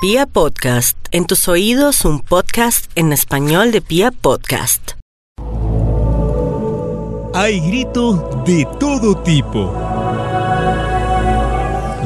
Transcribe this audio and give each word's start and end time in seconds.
Pia 0.00 0.26
Podcast, 0.26 0.96
en 1.10 1.26
tus 1.26 1.48
oídos 1.48 2.04
un 2.04 2.20
podcast 2.20 2.88
en 2.94 3.12
español 3.12 3.72
de 3.72 3.80
Pia 3.80 4.12
Podcast. 4.12 4.92
Hay 7.34 7.58
gritos 7.58 8.20
de 8.46 8.64
todo 8.78 9.16
tipo. 9.22 9.74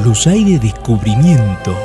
Los 0.03 0.25
hay 0.25 0.43
de 0.43 0.57
descubrimiento. 0.57 1.75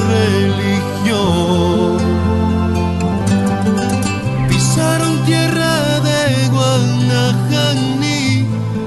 religión. 1.04 1.98
Pisaron 4.48 5.26
tierra 5.26 6.00
de 6.00 6.48
Guanajani, 6.48 8.46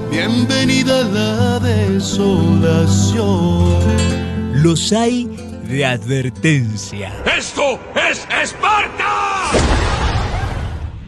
bienvenida 0.09 1.02
a 1.02 1.04
la 1.04 1.59
desolación. 1.59 3.13
Los 4.54 4.91
hay 4.91 5.30
de 5.68 5.85
advertencia. 5.85 7.13
¡Esto 7.38 7.80
es 8.09 8.27
Esparta! 8.41 9.13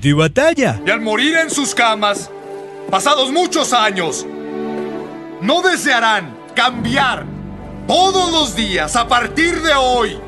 De 0.05 0.13
batalla. 0.13 0.79
Y 0.85 0.91
al 0.91 1.01
morir 1.01 1.35
en 1.35 1.49
sus 1.49 1.73
camas, 1.73 2.29
pasados 2.91 3.31
muchos 3.31 3.73
años, 3.73 4.23
no 5.41 5.63
desearán 5.63 6.37
cambiar 6.53 7.25
todos 7.87 8.31
los 8.31 8.55
días 8.55 8.95
a 8.95 9.07
partir 9.07 9.59
de 9.63 9.73
hoy 9.73 10.19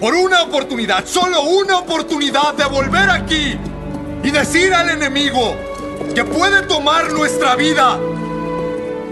por 0.00 0.14
una 0.14 0.44
oportunidad, 0.44 1.04
solo 1.04 1.42
una 1.42 1.76
oportunidad 1.76 2.54
de 2.54 2.64
volver 2.64 3.10
aquí 3.10 3.58
y 4.24 4.30
decir 4.30 4.72
al 4.72 4.88
enemigo 4.88 5.54
que 6.14 6.24
puede 6.24 6.62
tomar 6.62 7.12
nuestra 7.12 7.54
vida, 7.54 7.98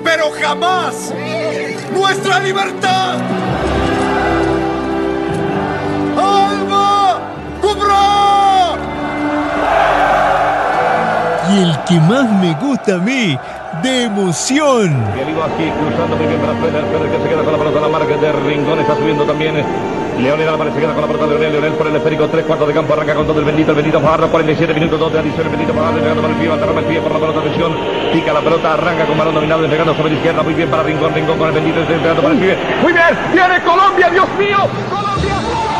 pero 0.03 0.31
jamás 0.41 1.13
nuestra 1.93 2.41
libertad. 2.41 3.19
¡Alba! 6.17 7.21
¡Cubra! 7.61 8.96
Y 11.49 11.63
el 11.63 11.79
que 11.85 12.01
más 12.01 12.29
me 12.41 12.55
gusta 12.55 12.97
a 12.97 12.99
mí, 12.99 13.39
de 13.83 14.05
emoción. 14.05 14.91
Viene 15.15 15.31
aquí 15.43 15.71
cruzando 15.79 16.17
muy 16.17 16.27
bien 16.27 16.41
para 16.41 16.55
Feder. 16.55 16.85
Feder 16.85 17.11
que 17.11 17.23
se 17.23 17.29
queda 17.29 17.43
con 17.45 17.53
la 17.53 17.59
pelota. 17.59 17.81
La 17.81 17.89
marca 17.89 18.17
de 18.17 18.33
Rincón 18.33 18.81
está 18.81 18.97
subiendo 18.97 19.25
también. 19.25 19.55
Leonel 20.19 20.49
Álvarez 20.49 20.75
se 20.75 20.81
queda 20.81 20.93
con 20.93 21.03
la 21.03 21.07
pelota. 21.07 21.27
Leonel, 21.27 21.53
Leonel 21.53 21.73
por 21.75 21.87
el 21.87 21.97
esférico. 21.97 22.27
Tres 22.29 22.45
cuartos 22.47 22.67
de 22.67 22.75
campo. 22.75 22.95
Arranca 22.95 23.15
con 23.15 23.27
todo 23.27 23.39
el 23.39 23.45
bendito. 23.45 23.71
El 23.71 23.77
bendito 23.77 24.01
Fajardo. 24.01 24.29
47 24.29 24.75
minutos. 24.75 24.99
Dos 24.99 25.13
de 25.13 25.19
adición. 25.21 25.43
El 25.47 25.51
bendito 25.51 25.73
Fajardo. 25.73 25.99
Llegando 26.01 26.23
para 26.23 26.35
el 26.35 26.41
pie. 26.41 26.53
Aterra 26.53 26.79
el 26.81 26.85
pie 26.85 27.01
por 27.01 27.13
la 27.13 27.19
pelota. 27.21 27.41
Atención. 27.41 27.73
Pica 28.13 28.33
la 28.33 28.41
pelota. 28.41 28.73
Arranca 28.75 29.07
con 29.07 29.19
balón 29.19 29.35
dominado. 29.35 29.63
Entregando 29.63 29.95
sobre 29.95 30.11
la 30.11 30.17
izquierda. 30.17 30.43
Muy 30.43 30.55
bien 30.55 30.69
para 30.69 30.83
Rincón. 30.83 31.15
Rincón 31.15 31.39
con 31.39 31.49
el 31.49 31.55
bendito. 31.55 31.81
Entregando 31.81 32.23
para 32.23 32.35
el 32.35 32.41
pie. 32.41 32.57
Muy 32.83 32.93
bien. 32.93 33.19
Viene 33.33 33.63
Colombia. 33.63 34.11
Dios 34.11 34.29
mío. 34.39 34.59
Colombia. 34.91 35.76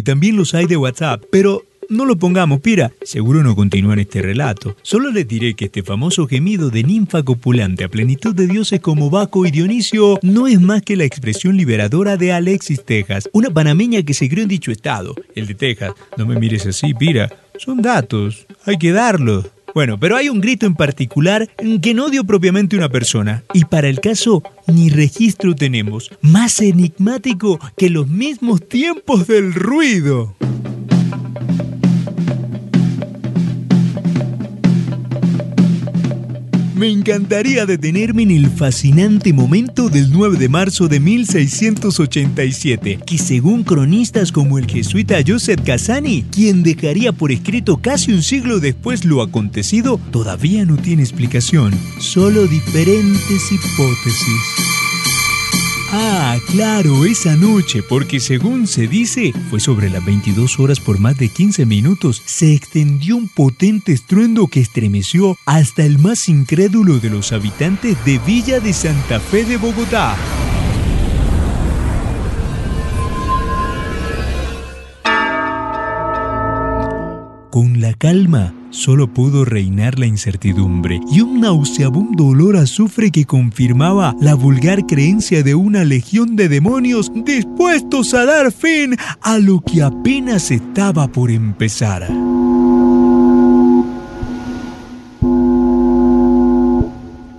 Y 0.00 0.02
también 0.02 0.34
los 0.34 0.54
hay 0.54 0.64
de 0.64 0.78
WhatsApp, 0.78 1.24
pero 1.30 1.62
no 1.90 2.06
lo 2.06 2.16
pongamos, 2.16 2.60
pira. 2.60 2.90
Seguro 3.02 3.42
no 3.42 3.54
continúan 3.54 3.98
este 3.98 4.22
relato. 4.22 4.76
Solo 4.80 5.10
les 5.10 5.28
diré 5.28 5.52
que 5.52 5.66
este 5.66 5.82
famoso 5.82 6.26
gemido 6.26 6.70
de 6.70 6.84
ninfa 6.84 7.22
copulante 7.22 7.84
a 7.84 7.88
plenitud 7.88 8.34
de 8.34 8.46
dioses 8.46 8.80
como 8.80 9.10
Baco 9.10 9.44
y 9.44 9.50
Dionisio 9.50 10.18
no 10.22 10.46
es 10.46 10.58
más 10.58 10.80
que 10.80 10.96
la 10.96 11.04
expresión 11.04 11.58
liberadora 11.58 12.16
de 12.16 12.32
Alexis 12.32 12.82
Texas, 12.82 13.28
una 13.34 13.50
panameña 13.50 14.02
que 14.02 14.14
se 14.14 14.30
crió 14.30 14.42
en 14.42 14.48
dicho 14.48 14.72
estado. 14.72 15.14
El 15.34 15.46
de 15.46 15.54
Texas, 15.54 15.92
no 16.16 16.24
me 16.24 16.40
mires 16.40 16.64
así, 16.64 16.94
pira. 16.94 17.30
Son 17.58 17.82
datos, 17.82 18.46
hay 18.64 18.78
que 18.78 18.92
darlos. 18.92 19.50
Bueno, 19.74 19.98
pero 19.98 20.16
hay 20.16 20.28
un 20.28 20.40
grito 20.40 20.66
en 20.66 20.74
particular 20.74 21.48
que 21.80 21.94
no 21.94 22.10
dio 22.10 22.24
propiamente 22.24 22.76
una 22.76 22.88
persona. 22.88 23.44
Y 23.54 23.64
para 23.64 23.88
el 23.88 24.00
caso, 24.00 24.42
ni 24.66 24.90
registro 24.90 25.54
tenemos. 25.54 26.10
Más 26.20 26.60
enigmático 26.60 27.58
que 27.76 27.90
los 27.90 28.08
mismos 28.08 28.66
tiempos 28.68 29.26
del 29.26 29.54
ruido. 29.54 30.34
Me 36.80 36.88
encantaría 36.88 37.66
detenerme 37.66 38.22
en 38.22 38.30
el 38.30 38.48
fascinante 38.48 39.34
momento 39.34 39.90
del 39.90 40.10
9 40.10 40.38
de 40.38 40.48
marzo 40.48 40.88
de 40.88 40.98
1687, 40.98 43.00
que 43.04 43.18
según 43.18 43.64
cronistas 43.64 44.32
como 44.32 44.56
el 44.56 44.66
jesuita 44.66 45.18
Joseph 45.26 45.60
Cassani, 45.62 46.24
quien 46.32 46.62
dejaría 46.62 47.12
por 47.12 47.32
escrito 47.32 47.82
casi 47.82 48.14
un 48.14 48.22
siglo 48.22 48.60
después 48.60 49.04
lo 49.04 49.20
acontecido, 49.20 50.00
todavía 50.10 50.64
no 50.64 50.78
tiene 50.78 51.02
explicación, 51.02 51.74
solo 51.98 52.46
diferentes 52.46 53.52
hipótesis. 53.52 54.79
Ah, 55.92 56.36
claro, 56.46 57.04
esa 57.04 57.34
noche, 57.34 57.82
porque 57.82 58.20
según 58.20 58.68
se 58.68 58.86
dice, 58.86 59.32
fue 59.50 59.58
sobre 59.58 59.90
las 59.90 60.04
22 60.04 60.60
horas 60.60 60.78
por 60.78 61.00
más 61.00 61.18
de 61.18 61.28
15 61.28 61.66
minutos, 61.66 62.22
se 62.26 62.54
extendió 62.54 63.16
un 63.16 63.26
potente 63.26 63.90
estruendo 63.90 64.46
que 64.46 64.60
estremeció 64.60 65.36
hasta 65.46 65.82
el 65.82 65.98
más 65.98 66.28
incrédulo 66.28 67.00
de 67.00 67.10
los 67.10 67.32
habitantes 67.32 67.96
de 68.04 68.20
Villa 68.20 68.60
de 68.60 68.72
Santa 68.72 69.18
Fe 69.18 69.44
de 69.44 69.56
Bogotá. 69.56 70.16
Con 77.50 77.80
la 77.80 77.94
calma 77.94 78.54
solo 78.70 79.12
pudo 79.12 79.44
reinar 79.44 79.98
la 79.98 80.06
incertidumbre 80.06 81.00
y 81.10 81.20
un 81.20 81.40
nauseabundo 81.40 82.26
olor 82.26 82.56
azufre 82.56 83.10
que 83.10 83.24
confirmaba 83.24 84.14
la 84.20 84.34
vulgar 84.34 84.86
creencia 84.86 85.42
de 85.42 85.56
una 85.56 85.84
legión 85.84 86.36
de 86.36 86.48
demonios 86.48 87.10
dispuestos 87.12 88.14
a 88.14 88.24
dar 88.24 88.52
fin 88.52 88.96
a 89.20 89.38
lo 89.38 89.60
que 89.62 89.82
apenas 89.82 90.52
estaba 90.52 91.08
por 91.08 91.32
empezar. 91.32 92.08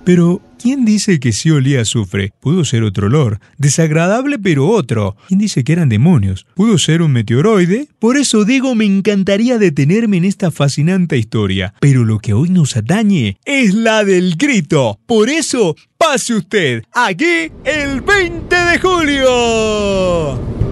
Pero, 0.04 0.42
¿quién 0.60 0.84
dice 0.84 1.20
que 1.20 1.32
sí 1.32 1.50
olía 1.50 1.82
azufre? 1.82 2.32
Pudo 2.40 2.64
ser 2.64 2.82
otro 2.82 3.06
olor, 3.06 3.38
desagradable 3.56 4.36
pero 4.38 4.68
otro. 4.68 5.16
¿Quién 5.28 5.38
dice 5.38 5.62
que 5.62 5.72
eran 5.72 5.88
demonios? 5.88 6.44
Pudo 6.54 6.76
ser 6.78 7.02
un 7.02 7.12
meteoroide. 7.12 7.86
Por 8.00 8.16
eso 8.16 8.44
digo, 8.44 8.74
me 8.74 8.84
encantaría 8.84 9.58
detenerme 9.58 10.16
en 10.16 10.24
esta 10.24 10.50
fascinante 10.50 11.16
historia. 11.18 11.74
Pero 11.80 12.04
lo 12.04 12.18
que 12.18 12.32
hoy 12.32 12.50
nos 12.50 12.76
atañe 12.76 13.38
es 13.44 13.74
la 13.74 14.04
del 14.04 14.34
grito. 14.36 14.98
Por 15.06 15.28
eso, 15.28 15.76
pase 15.96 16.34
usted, 16.34 16.82
aquí 16.92 17.52
el 17.64 18.00
20 18.00 18.56
de 18.56 18.78
julio. 18.80 20.71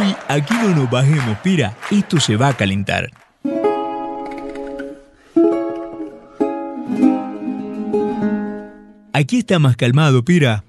Uy, 0.00 0.14
aquí 0.28 0.54
no 0.54 0.74
nos 0.74 0.90
bajemos, 0.90 1.36
pira. 1.38 1.74
Esto 1.90 2.18
se 2.18 2.36
va 2.36 2.48
a 2.48 2.54
calentar. 2.54 3.10
Aquí 9.12 9.38
está 9.38 9.58
más 9.58 9.76
calmado, 9.76 10.24
Pira. 10.24 10.64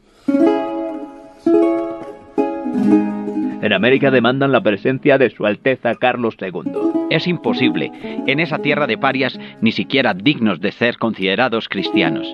En 3.62 3.72
América 3.72 4.12
demandan 4.12 4.52
la 4.52 4.62
presencia 4.62 5.18
de 5.18 5.30
Su 5.30 5.46
Alteza 5.46 5.96
Carlos 5.96 6.36
II. 6.40 6.74
Es 7.10 7.26
imposible. 7.26 7.92
En 8.28 8.42
esa 8.42 8.60
tierra 8.60 8.86
de 8.86 8.98
parias, 8.98 9.40
ni 9.62 9.72
siquiera 9.72 10.14
dignos 10.14 10.60
de 10.60 10.74
ser 10.74 10.98
considerados 10.98 11.70
cristianos. 11.70 12.28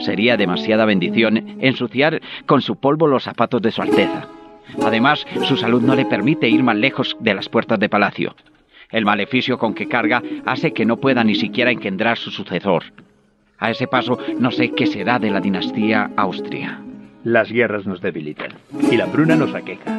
Sería 0.00 0.36
demasiada 0.36 0.84
bendición 0.84 1.58
ensuciar 1.60 2.20
con 2.46 2.60
su 2.60 2.74
polvo 2.74 3.06
los 3.06 3.22
zapatos 3.22 3.62
de 3.62 3.70
Su 3.70 3.82
Alteza. 3.82 4.26
Además, 4.84 5.26
su 5.42 5.56
salud 5.56 5.82
no 5.82 5.94
le 5.94 6.06
permite 6.06 6.48
ir 6.48 6.62
más 6.62 6.76
lejos 6.76 7.16
de 7.20 7.34
las 7.34 7.48
puertas 7.48 7.78
de 7.78 7.88
palacio. 7.88 8.34
El 8.90 9.04
maleficio 9.04 9.58
con 9.58 9.74
que 9.74 9.88
carga 9.88 10.22
hace 10.44 10.72
que 10.72 10.84
no 10.84 10.98
pueda 10.98 11.24
ni 11.24 11.34
siquiera 11.34 11.70
engendrar 11.70 12.18
su 12.18 12.30
sucesor. 12.30 12.84
A 13.58 13.70
ese 13.70 13.86
paso, 13.86 14.18
no 14.38 14.50
sé 14.50 14.72
qué 14.72 14.86
será 14.86 15.18
de 15.18 15.30
la 15.30 15.40
dinastía 15.40 16.10
Austria. 16.16 16.80
Las 17.24 17.50
guerras 17.50 17.86
nos 17.86 18.00
debilitan 18.00 18.52
y 18.90 18.96
la 18.96 19.06
bruna 19.06 19.36
nos 19.36 19.54
aqueja. 19.54 19.98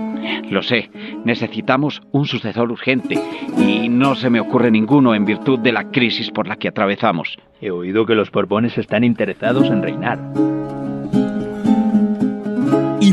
Lo 0.49 0.61
sé, 0.61 0.89
necesitamos 1.23 2.01
un 2.11 2.25
sucesor 2.25 2.71
urgente 2.71 3.17
y 3.57 3.89
no 3.89 4.15
se 4.15 4.29
me 4.29 4.39
ocurre 4.39 4.69
ninguno 4.71 5.15
en 5.15 5.25
virtud 5.25 5.59
de 5.59 5.71
la 5.71 5.89
crisis 5.91 6.29
por 6.31 6.47
la 6.47 6.57
que 6.57 6.67
atravesamos. 6.67 7.37
He 7.61 7.71
oído 7.71 8.05
que 8.05 8.15
los 8.15 8.31
Borbones 8.31 8.77
están 8.77 9.03
interesados 9.03 9.67
en 9.67 9.81
reinar. 9.81 10.19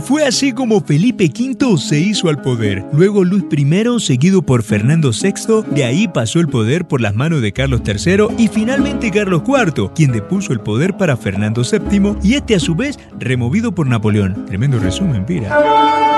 Fue 0.04 0.24
así 0.24 0.52
como 0.52 0.80
Felipe 0.80 1.26
V 1.26 1.78
se 1.78 2.00
hizo 2.00 2.28
al 2.28 2.40
poder. 2.40 2.84
Luego 2.92 3.24
Luis 3.24 3.44
I, 3.50 4.00
seguido 4.00 4.42
por 4.42 4.62
Fernando 4.62 5.10
VI, 5.10 5.64
de 5.74 5.84
ahí 5.84 6.08
pasó 6.08 6.40
el 6.40 6.48
poder 6.48 6.86
por 6.86 7.00
las 7.00 7.14
manos 7.14 7.42
de 7.42 7.52
Carlos 7.52 7.82
III 7.84 8.26
y 8.38 8.48
finalmente 8.48 9.10
Carlos 9.10 9.42
IV, 9.46 9.92
quien 9.94 10.12
depuso 10.12 10.52
el 10.52 10.60
poder 10.60 10.96
para 10.96 11.16
Fernando 11.16 11.62
VII 11.62 12.16
y 12.22 12.34
este 12.34 12.54
a 12.54 12.60
su 12.60 12.74
vez 12.74 12.98
removido 13.18 13.72
por 13.72 13.86
Napoleón. 13.86 14.46
Tremendo 14.46 14.78
resumen, 14.78 15.24
Pira. 15.24 16.09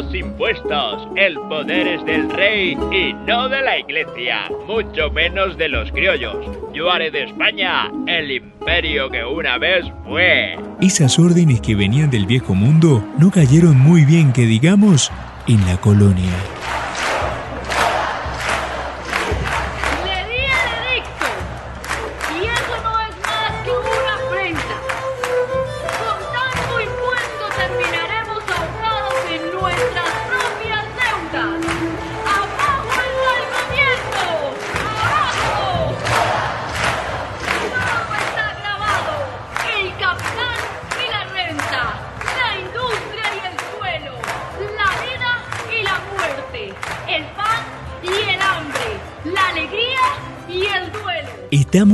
Los 0.00 0.14
impuestos. 0.14 1.08
El 1.16 1.34
poder 1.48 1.86
es 1.86 2.04
del 2.04 2.30
rey 2.30 2.76
y 2.92 3.12
no 3.26 3.48
de 3.48 3.62
la 3.62 3.78
iglesia, 3.78 4.50
mucho 4.66 5.10
menos 5.10 5.56
de 5.56 5.68
los 5.68 5.90
criollos. 5.92 6.36
Yo 6.72 6.90
haré 6.90 7.10
de 7.10 7.24
España 7.24 7.90
el 8.06 8.30
imperio 8.30 9.10
que 9.10 9.24
una 9.24 9.58
vez 9.58 9.84
fue. 10.04 10.56
Esas 10.80 11.18
órdenes 11.18 11.60
que 11.60 11.74
venían 11.74 12.10
del 12.10 12.26
viejo 12.26 12.54
mundo 12.54 13.04
no 13.18 13.30
cayeron 13.30 13.78
muy 13.78 14.04
bien, 14.04 14.32
que 14.32 14.42
digamos, 14.42 15.12
en 15.46 15.64
la 15.66 15.76
colonia. 15.76 16.32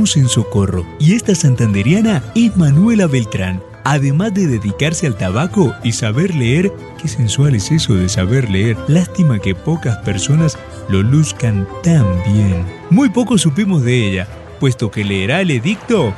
En 0.01 0.27
Socorro 0.27 0.83
y 0.99 1.13
esta 1.13 1.35
santanderiana 1.35 2.23
es 2.33 2.57
Manuela 2.57 3.05
Beltrán. 3.05 3.61
Además 3.83 4.33
de 4.33 4.47
dedicarse 4.47 5.05
al 5.05 5.15
tabaco 5.15 5.75
y 5.83 5.91
saber 5.91 6.33
leer, 6.33 6.71
qué 6.99 7.07
sensual 7.07 7.53
es 7.53 7.69
eso 7.69 7.93
de 7.93 8.09
saber 8.09 8.49
leer. 8.49 8.77
Lástima 8.87 9.37
que 9.37 9.53
pocas 9.53 9.97
personas 9.99 10.57
lo 10.89 11.03
luzcan 11.03 11.67
tan 11.83 12.03
bien. 12.23 12.65
Muy 12.89 13.09
poco 13.09 13.37
supimos 13.37 13.83
de 13.83 14.07
ella, 14.07 14.27
puesto 14.59 14.89
que 14.89 15.03
leerá 15.03 15.41
el 15.41 15.51
edicto 15.51 16.15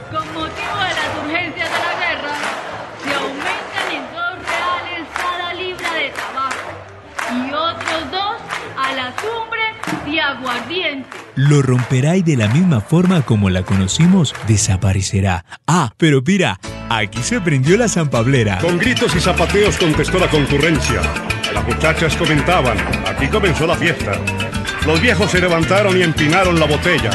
lo 11.50 11.62
romperá 11.62 12.16
y 12.16 12.22
de 12.22 12.38
la 12.38 12.48
misma 12.48 12.82
forma 12.82 13.22
como 13.22 13.50
la 13.50 13.64
conocimos, 13.64 14.34
desaparecerá. 14.48 15.46
Ah, 15.68 15.94
pero 15.98 16.22
mira, 16.26 16.60
aquí 16.90 17.22
se 17.22 17.42
prendió 17.42 17.78
la 17.78 17.88
zampablera. 17.88 18.60
Con 18.60 18.78
gritos 18.78 19.16
y 19.16 19.20
zapateos 19.20 19.78
contestó 19.78 20.20
la 20.20 20.30
concurrencia. 20.30 21.02
Las 21.54 21.66
muchachas 21.66 22.16
comentaban, 22.16 22.78
aquí 23.06 23.28
comenzó 23.28 23.68
la 23.68 23.76
fiesta. 23.76 24.14
Los 24.86 25.02
viejos 25.02 25.32
se 25.32 25.40
levantaron 25.40 25.98
y 25.98 26.04
empinaron 26.04 26.60
la 26.60 26.66
botella. 26.66 27.12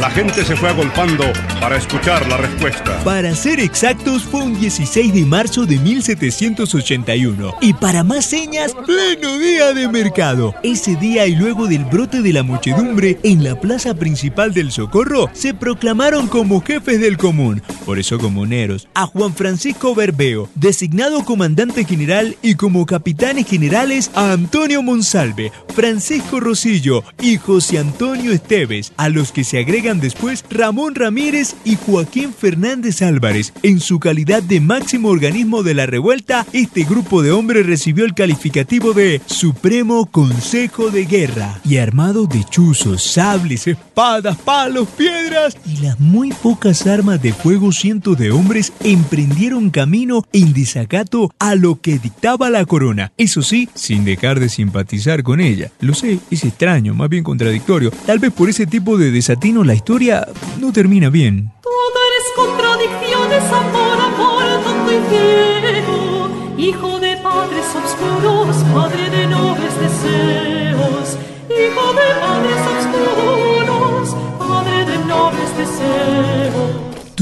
La 0.00 0.10
gente 0.10 0.44
se 0.44 0.54
fue 0.54 0.68
agolpando 0.68 1.24
para 1.60 1.76
escuchar 1.76 2.24
la 2.28 2.36
respuesta. 2.36 3.02
Para 3.02 3.34
ser 3.34 3.58
exactos, 3.58 4.22
fue 4.22 4.44
un 4.44 4.58
16 4.58 5.12
de 5.12 5.24
marzo 5.24 5.66
de 5.66 5.76
1781. 5.76 7.54
Y 7.60 7.72
para 7.72 8.04
más 8.04 8.26
señas, 8.26 8.76
pleno 8.86 9.38
día 9.38 9.74
de 9.74 9.88
mercado. 9.88 10.54
Ese 10.62 10.94
día 10.94 11.26
y 11.26 11.34
luego 11.34 11.66
del 11.66 11.84
brote 11.84 12.22
de 12.22 12.32
la 12.32 12.44
muchedumbre 12.44 13.18
en 13.24 13.42
la 13.42 13.60
plaza 13.60 13.94
principal 13.94 14.54
del 14.54 14.70
Socorro, 14.70 15.30
se 15.32 15.52
proclamaron 15.52 16.28
como 16.28 16.60
jefes 16.60 17.00
del 17.00 17.16
común, 17.16 17.60
por 17.84 17.98
eso 17.98 18.20
comuneros, 18.20 18.86
a 18.94 19.06
Juan 19.06 19.34
Francisco 19.34 19.96
Berbeo, 19.96 20.48
designado 20.54 21.24
comandante 21.24 21.84
general 21.84 22.36
y 22.40 22.54
como 22.54 22.86
capitanes 22.86 23.48
generales 23.48 24.12
a 24.14 24.30
Antonio 24.30 24.80
Monsalve, 24.80 25.50
Francisco 25.74 26.38
Rosillo 26.38 27.02
y 27.20 27.36
José 27.36 27.78
Antonio 27.78 28.30
Esteves, 28.30 28.92
a 28.96 29.08
los 29.08 29.32
que 29.32 29.42
se 29.42 29.58
después 29.96 30.44
Ramón 30.50 30.94
Ramírez 30.94 31.56
y 31.64 31.76
Joaquín 31.76 32.34
Fernández 32.34 33.00
Álvarez. 33.00 33.54
En 33.62 33.80
su 33.80 33.98
calidad 33.98 34.42
de 34.42 34.60
máximo 34.60 35.08
organismo 35.08 35.62
de 35.62 35.72
la 35.72 35.86
revuelta, 35.86 36.46
este 36.52 36.84
grupo 36.84 37.22
de 37.22 37.30
hombres 37.30 37.64
recibió 37.64 38.04
el 38.04 38.14
calificativo 38.14 38.92
de 38.92 39.22
Supremo 39.24 40.04
Consejo 40.06 40.90
de 40.90 41.06
Guerra 41.06 41.60
y 41.64 41.78
armado 41.78 42.26
de 42.26 42.44
chuzos, 42.44 43.02
sables, 43.02 43.66
espadas, 43.66 44.36
palos, 44.36 44.88
piedras 44.88 45.56
y 45.64 45.78
las 45.78 45.98
muy 45.98 46.32
pocas 46.32 46.86
armas 46.86 47.22
de 47.22 47.32
fuego, 47.32 47.72
cientos 47.72 48.18
de 48.18 48.30
hombres 48.30 48.74
emprendieron 48.84 49.70
camino 49.70 50.24
en 50.34 50.52
desacato 50.52 51.32
a 51.38 51.54
lo 51.54 51.80
que 51.80 51.98
dictaba 51.98 52.50
la 52.50 52.66
corona. 52.66 53.12
Eso 53.16 53.40
sí, 53.40 53.70
sin 53.74 54.04
dejar 54.04 54.38
de 54.38 54.50
simpatizar 54.50 55.22
con 55.22 55.40
ella. 55.40 55.72
Lo 55.80 55.94
sé, 55.94 56.18
es 56.30 56.44
extraño, 56.44 56.94
más 56.94 57.08
bien 57.08 57.24
contradictorio. 57.24 57.90
Tal 58.04 58.18
vez 58.18 58.32
por 58.32 58.50
ese 58.50 58.66
tipo 58.66 58.98
de 58.98 59.10
desatino 59.10 59.64
la 59.64 59.77
historia 59.78 60.26
no 60.58 60.72
termina 60.72 61.08
bien. 61.08 61.52
Todo 61.62 61.98
eres 62.08 62.26
contradicciones, 62.34 63.44
amor, 63.62 63.96
amor, 64.10 64.42
tonto 64.64 64.90
y 64.92 65.00
ciego, 65.08 66.28
hijo 66.58 66.98
de 66.98 67.16
padres 67.18 67.66
obscuros, 67.80 68.56
padre 68.74 69.08
de 69.08 69.26
nobles 69.28 69.74
deseos, 69.86 71.16
hijo 71.62 71.86
de 72.00 72.08
padres 72.24 72.60
obscuros, 72.74 72.87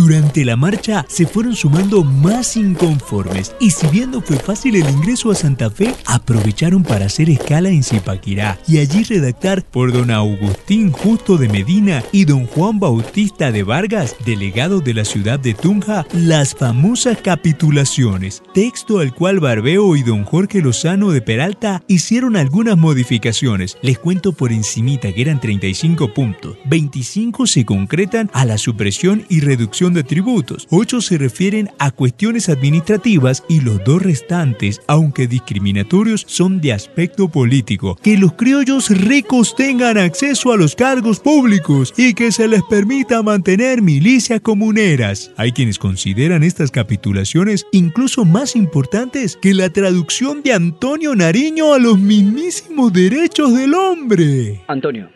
Durante 0.06 0.44
la 0.44 0.56
marcha 0.56 1.04
se 1.08 1.26
fueron 1.26 1.56
sumando 1.56 2.04
más 2.04 2.56
inconformes. 2.56 3.56
Y 3.58 3.72
si 3.72 3.88
bien 3.88 4.12
no 4.12 4.20
fue 4.20 4.36
fácil 4.36 4.76
el 4.76 4.88
ingreso 4.88 5.32
a 5.32 5.34
Santa 5.34 5.68
Fe, 5.68 5.96
aprovecharon 6.04 6.84
para 6.84 7.06
hacer 7.06 7.28
escala 7.28 7.70
en 7.70 7.82
Zipaquirá 7.82 8.56
y 8.68 8.78
allí 8.78 9.02
redactar 9.02 9.64
por 9.64 9.92
don 9.92 10.12
Agustín 10.12 10.92
Justo 10.92 11.38
de 11.38 11.48
Medina 11.48 12.04
y 12.12 12.24
don 12.24 12.46
Juan 12.46 12.78
Bautista 12.78 13.50
de 13.50 13.64
Vargas, 13.64 14.14
delegado 14.24 14.80
de 14.80 14.94
la 14.94 15.04
ciudad 15.04 15.40
de 15.40 15.54
Tunja, 15.54 16.06
las 16.12 16.54
famosas 16.54 17.18
capitulaciones, 17.20 18.44
texto 18.54 19.00
al 19.00 19.12
cual 19.12 19.40
Barbeo 19.40 19.96
y 19.96 20.04
don 20.04 20.22
Jorge 20.22 20.62
Lozano 20.62 21.10
de 21.10 21.20
Peralta 21.20 21.82
hicieron 21.88 22.36
algunas 22.36 22.78
modificaciones. 22.78 23.76
Les 23.82 23.98
cuento 23.98 24.30
por 24.30 24.52
encimita 24.52 25.12
que 25.12 25.22
eran 25.22 25.40
35 25.40 26.14
puntos, 26.14 26.56
25 26.66 27.48
se 27.48 27.64
concretan 27.64 28.30
a 28.32 28.44
la 28.44 28.56
supresión 28.56 29.24
y 29.28 29.40
reducción 29.40 29.95
tributos. 30.02 30.66
Ocho 30.70 31.00
se 31.00 31.18
refieren 31.18 31.70
a 31.78 31.90
cuestiones 31.90 32.48
administrativas 32.48 33.44
y 33.48 33.60
los 33.60 33.82
dos 33.84 34.02
restantes, 34.02 34.80
aunque 34.86 35.26
discriminatorios, 35.26 36.24
son 36.26 36.60
de 36.60 36.72
aspecto 36.72 37.28
político. 37.28 37.96
Que 38.02 38.16
los 38.16 38.32
criollos 38.32 38.90
ricos 38.90 39.54
tengan 39.56 39.98
acceso 39.98 40.52
a 40.52 40.56
los 40.56 40.74
cargos 40.74 41.20
públicos 41.20 41.94
y 41.96 42.14
que 42.14 42.32
se 42.32 42.48
les 42.48 42.62
permita 42.62 43.22
mantener 43.22 43.82
milicias 43.82 44.40
comuneras. 44.40 45.32
Hay 45.36 45.52
quienes 45.52 45.78
consideran 45.78 46.42
estas 46.42 46.70
capitulaciones 46.70 47.66
incluso 47.72 48.24
más 48.24 48.56
importantes 48.56 49.36
que 49.36 49.54
la 49.54 49.70
traducción 49.70 50.42
de 50.42 50.52
Antonio 50.52 51.14
Nariño 51.14 51.72
a 51.74 51.78
los 51.78 51.98
mismísimos 51.98 52.92
derechos 52.92 53.54
del 53.54 53.74
hombre. 53.74 54.62
Antonio, 54.68 55.10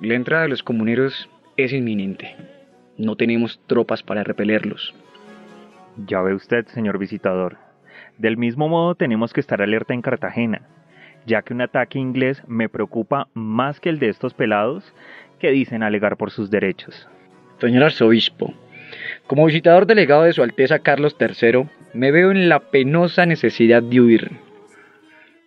La 0.00 0.14
entrada 0.14 0.44
de 0.44 0.48
los 0.48 0.62
comuneros 0.62 1.28
es 1.56 1.72
inminente. 1.72 2.34
No 3.00 3.16
tenemos 3.16 3.58
tropas 3.66 4.02
para 4.02 4.24
repelerlos. 4.24 4.94
Ya 6.06 6.20
ve 6.20 6.34
usted, 6.34 6.66
señor 6.66 6.98
visitador. 6.98 7.56
Del 8.18 8.36
mismo 8.36 8.68
modo 8.68 8.94
tenemos 8.94 9.32
que 9.32 9.40
estar 9.40 9.62
alerta 9.62 9.94
en 9.94 10.02
Cartagena, 10.02 10.68
ya 11.24 11.40
que 11.40 11.54
un 11.54 11.62
ataque 11.62 11.98
inglés 11.98 12.42
me 12.46 12.68
preocupa 12.68 13.28
más 13.32 13.80
que 13.80 13.88
el 13.88 14.00
de 14.00 14.10
estos 14.10 14.34
pelados 14.34 14.92
que 15.38 15.50
dicen 15.50 15.82
alegar 15.82 16.18
por 16.18 16.30
sus 16.30 16.50
derechos. 16.50 17.08
Señor 17.58 17.84
arzobispo, 17.84 18.52
como 19.26 19.46
visitador 19.46 19.86
delegado 19.86 20.24
de 20.24 20.34
Su 20.34 20.42
Alteza 20.42 20.80
Carlos 20.80 21.16
III, 21.18 21.70
me 21.94 22.10
veo 22.10 22.30
en 22.30 22.50
la 22.50 22.60
penosa 22.70 23.24
necesidad 23.24 23.82
de 23.82 23.98
huir. 23.98 24.30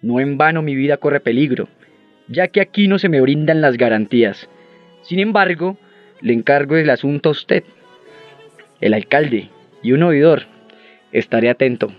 No 0.02 0.20
en 0.20 0.40
vano 0.40 0.64
mi 0.64 0.74
vida 0.74 0.98
corre 0.98 1.20
peligro, 1.20 1.68
ya 2.28 2.48
que 2.48 2.62
aquí 2.62 2.88
no 2.88 2.98
se 2.98 3.10
me 3.10 3.22
brindan 3.22 3.62
las 3.62 3.78
garantías. 3.78 4.50
Sin 5.04 5.20
embargo, 5.20 5.78
le 6.24 6.34
encargo 6.34 6.78
el 6.78 6.90
asunto 6.90 7.30
a 7.30 7.32
usted, 7.34 7.64
el 8.82 8.94
alcalde 8.94 9.50
y 9.84 9.92
un 9.92 10.04
oidor. 10.04 10.44
Estaré 11.12 11.50
atento. 11.50 11.94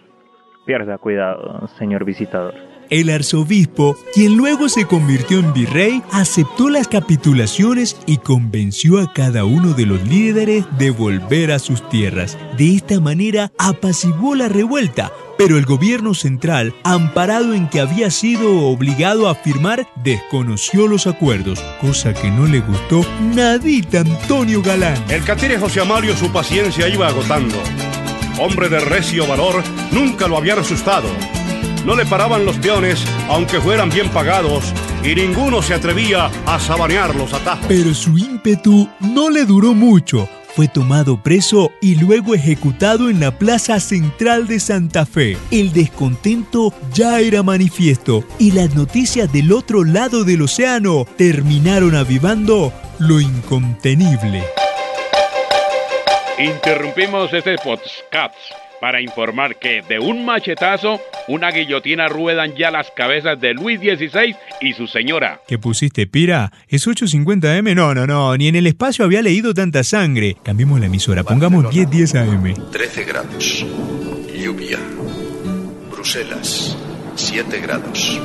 Pierda 0.67 0.99
cuidado, 0.99 1.69
señor 1.79 2.05
visitador. 2.05 2.55
El 2.91 3.11
arzobispo, 3.11 3.97
quien 4.15 4.37
luego 4.37 4.69
se 4.69 4.87
convirtió 4.87 5.41
en 5.41 5.53
virrey, 5.53 6.03
aceptó 6.13 6.69
las 6.69 6.89
capitulaciones 6.89 7.99
y 8.07 8.19
convenció 8.19 8.99
a 8.99 9.13
cada 9.13 9.45
uno 9.45 9.73
de 9.73 9.87
los 9.87 10.07
líderes 10.07 10.65
de 10.79 10.91
volver 10.91 11.51
a 11.53 11.59
sus 11.59 11.87
tierras. 11.89 12.39
De 12.59 12.75
esta 12.75 13.01
manera 13.01 13.53
apaciguó 13.59 14.35
la 14.35 14.49
revuelta, 14.49 15.13
pero 15.37 15.59
el 15.59 15.65
gobierno 15.65 16.15
central, 16.15 16.75
amparado 16.85 17.55
en 17.55 17.69
que 17.69 17.81
había 17.81 18.11
sido 18.11 18.67
obligado 18.67 19.29
a 19.29 19.35
firmar, 19.35 19.87
desconoció 19.97 20.87
los 20.87 21.07
acuerdos, 21.07 21.63
cosa 21.81 22.15
que 22.15 22.31
no 22.31 22.47
le 22.47 22.61
gustó 22.61 23.05
nadita 23.35 24.01
Antonio 24.01 24.63
Galán. 24.63 25.03
El 25.09 25.25
catire 25.25 25.59
José 25.59 25.81
Amalio 25.81 26.17
su 26.17 26.31
paciencia 26.31 26.89
iba 26.89 27.09
agotando. 27.09 27.57
Hombre 28.39 28.69
de 28.69 28.81
recio 28.81 29.27
valor, 29.27 29.63
nunca 29.93 30.27
lo 30.27 30.37
habían 30.37 30.59
asustado. 30.59 31.09
No 31.85 31.95
le 31.95 32.07
paraban 32.07 32.47
los 32.47 32.57
peones, 32.57 33.05
aunque 33.29 33.61
fueran 33.61 33.91
bien 33.91 34.09
pagados, 34.09 34.73
y 35.05 35.15
ninguno 35.15 35.61
se 35.61 35.75
atrevía 35.75 36.31
a 36.47 36.59
sabanear 36.59 37.15
los 37.15 37.33
atajos. 37.35 37.67
Pero 37.69 37.95
su 37.95 38.17
ímpetu 38.17 38.89
no 39.01 39.29
le 39.29 39.45
duró 39.45 39.75
mucho. 39.75 40.29
Fue 40.55 40.69
tomado 40.69 41.21
preso 41.21 41.73
y 41.81 41.97
luego 41.97 42.33
ejecutado 42.33 43.11
en 43.11 43.19
la 43.19 43.37
plaza 43.39 43.81
central 43.81 44.47
de 44.47 44.61
Santa 44.61 45.05
Fe. 45.05 45.37
El 45.51 45.73
descontento 45.73 46.73
ya 46.93 47.19
era 47.19 47.43
manifiesto 47.43 48.23
y 48.39 48.53
las 48.53 48.73
noticias 48.77 49.33
del 49.33 49.53
otro 49.53 49.83
lado 49.83 50.23
del 50.23 50.43
océano 50.43 51.07
terminaron 51.17 51.97
avivando 51.97 52.73
lo 53.01 53.21
incontenible. 53.21 54.45
Interrumpimos 56.39 57.33
este 57.33 57.57
podcast 57.57 58.37
para 58.85 59.01
informar 59.01 59.59
que 59.59 59.81
de 59.81 59.99
un 59.99 60.27
machetazo, 60.27 61.01
una 61.27 61.51
guillotina 61.51 62.07
ruedan 62.07 62.55
ya 62.55 62.71
las 62.71 62.91
cabezas 62.91 63.41
de 63.41 63.55
Luis 63.55 63.81
XVI 63.81 64.37
y 64.61 64.75
su 64.75 64.87
señora. 64.87 65.41
¿Qué 65.49 65.57
pusiste, 65.59 66.07
Pira? 66.07 66.53
¿Es 66.69 66.87
850M? 66.87 67.75
No, 67.75 67.95
no, 67.95 68.07
no, 68.07 68.37
ni 68.37 68.49
en 68.49 68.57
el 68.57 68.67
espacio 68.67 69.07
había 69.07 69.23
leído 69.23 69.55
tanta 69.55 69.83
sangre. 69.85 70.37
Cambiemos 70.43 70.81
la 70.81 70.85
emisora, 70.85 71.25
pongamos 71.25 71.75
1010 71.75 72.15
AM. 72.15 72.71
13 72.73 73.05
grados. 73.05 73.65
Lluvia. 74.37 74.79
Bruselas. 75.91 76.77
7 77.15 77.61
grados. 77.63 78.21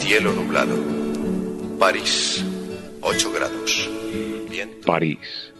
Cielo 0.00 0.32
nublado. 0.32 0.82
París. 1.78 2.44
8 3.02 3.32
grados. 3.32 3.88
París. 4.84 5.52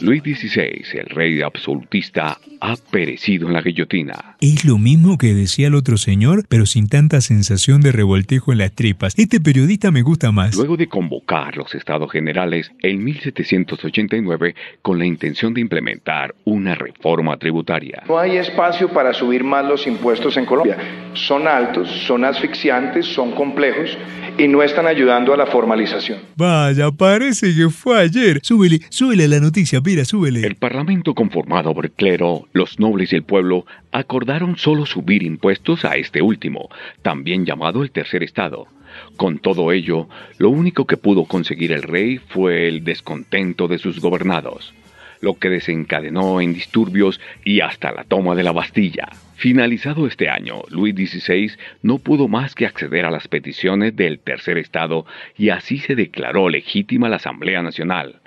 Luis 0.00 0.22
XVI, 0.22 0.82
el 0.98 1.06
rey 1.06 1.42
absolutista, 1.42 2.38
ha 2.64 2.76
perecido 2.76 3.46
en 3.46 3.52
la 3.52 3.60
guillotina. 3.60 4.36
Es 4.40 4.64
lo 4.64 4.78
mismo 4.78 5.18
que 5.18 5.34
decía 5.34 5.66
el 5.66 5.74
otro 5.74 5.98
señor, 5.98 6.44
pero 6.48 6.64
sin 6.64 6.88
tanta 6.88 7.20
sensación 7.20 7.82
de 7.82 7.92
revoltejo 7.92 8.52
en 8.52 8.58
las 8.58 8.72
tripas. 8.72 9.12
Este 9.18 9.38
periodista 9.38 9.90
me 9.90 10.00
gusta 10.00 10.32
más. 10.32 10.56
Luego 10.56 10.78
de 10.78 10.88
convocar 10.88 11.58
los 11.58 11.74
estados 11.74 12.10
generales 12.10 12.72
en 12.80 13.04
1789 13.04 14.54
con 14.80 14.98
la 14.98 15.04
intención 15.04 15.52
de 15.52 15.60
implementar 15.60 16.34
una 16.44 16.74
reforma 16.74 17.36
tributaria. 17.36 18.02
No 18.08 18.18
hay 18.18 18.38
espacio 18.38 18.88
para 18.88 19.12
subir 19.12 19.44
más 19.44 19.66
los 19.66 19.86
impuestos 19.86 20.38
en 20.38 20.46
Colombia. 20.46 20.78
Son 21.12 21.46
altos, 21.46 21.90
son 22.06 22.24
asfixiantes, 22.24 23.04
son 23.04 23.32
complejos 23.32 23.90
y 24.38 24.48
no 24.48 24.62
están 24.62 24.86
ayudando 24.86 25.34
a 25.34 25.36
la 25.36 25.46
formalización. 25.46 26.20
Vaya, 26.36 26.90
parece 26.90 27.54
que 27.54 27.68
fue 27.68 28.00
ayer. 28.00 28.40
Súbele, 28.42 28.80
súbele 28.88 29.24
a 29.24 29.28
la 29.28 29.40
noticia, 29.40 29.80
mira, 29.84 30.04
súbele. 30.04 30.46
El 30.46 30.56
parlamento 30.56 31.14
conformado 31.14 31.74
por 31.74 31.84
el 31.84 31.92
clero, 31.92 32.48
los 32.54 32.78
nobles 32.78 33.12
y 33.12 33.16
el 33.16 33.24
pueblo 33.24 33.66
acordaron 33.92 34.56
solo 34.56 34.86
subir 34.86 35.22
impuestos 35.24 35.84
a 35.84 35.96
este 35.96 36.22
último, 36.22 36.70
también 37.02 37.44
llamado 37.44 37.82
el 37.82 37.90
tercer 37.90 38.22
estado. 38.22 38.68
Con 39.16 39.38
todo 39.38 39.72
ello, 39.72 40.08
lo 40.38 40.50
único 40.50 40.86
que 40.86 40.96
pudo 40.96 41.24
conseguir 41.24 41.72
el 41.72 41.82
rey 41.82 42.18
fue 42.18 42.68
el 42.68 42.84
descontento 42.84 43.66
de 43.66 43.78
sus 43.78 44.00
gobernados, 44.00 44.72
lo 45.20 45.34
que 45.34 45.50
desencadenó 45.50 46.40
en 46.40 46.54
disturbios 46.54 47.20
y 47.44 47.60
hasta 47.60 47.90
la 47.90 48.04
toma 48.04 48.36
de 48.36 48.44
la 48.44 48.52
Bastilla. 48.52 49.08
Finalizado 49.34 50.06
este 50.06 50.28
año, 50.28 50.62
Luis 50.70 50.94
XVI 50.94 51.50
no 51.82 51.98
pudo 51.98 52.28
más 52.28 52.54
que 52.54 52.66
acceder 52.66 53.04
a 53.04 53.10
las 53.10 53.26
peticiones 53.26 53.96
del 53.96 54.20
tercer 54.20 54.58
estado 54.58 55.06
y 55.36 55.48
así 55.48 55.78
se 55.78 55.96
declaró 55.96 56.48
legítima 56.48 57.08
la 57.08 57.16
Asamblea 57.16 57.62
Nacional. 57.62 58.20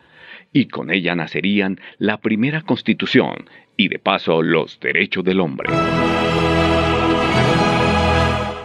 Y 0.57 0.65
con 0.65 0.89
ella 0.89 1.15
nacerían 1.15 1.79
la 1.99 2.17
primera 2.17 2.63
constitución 2.63 3.47
y 3.77 3.89
de 3.89 3.99
paso 3.99 4.41
los 4.41 4.79
derechos 4.79 5.23
del 5.23 5.39
hombre. 5.39 5.71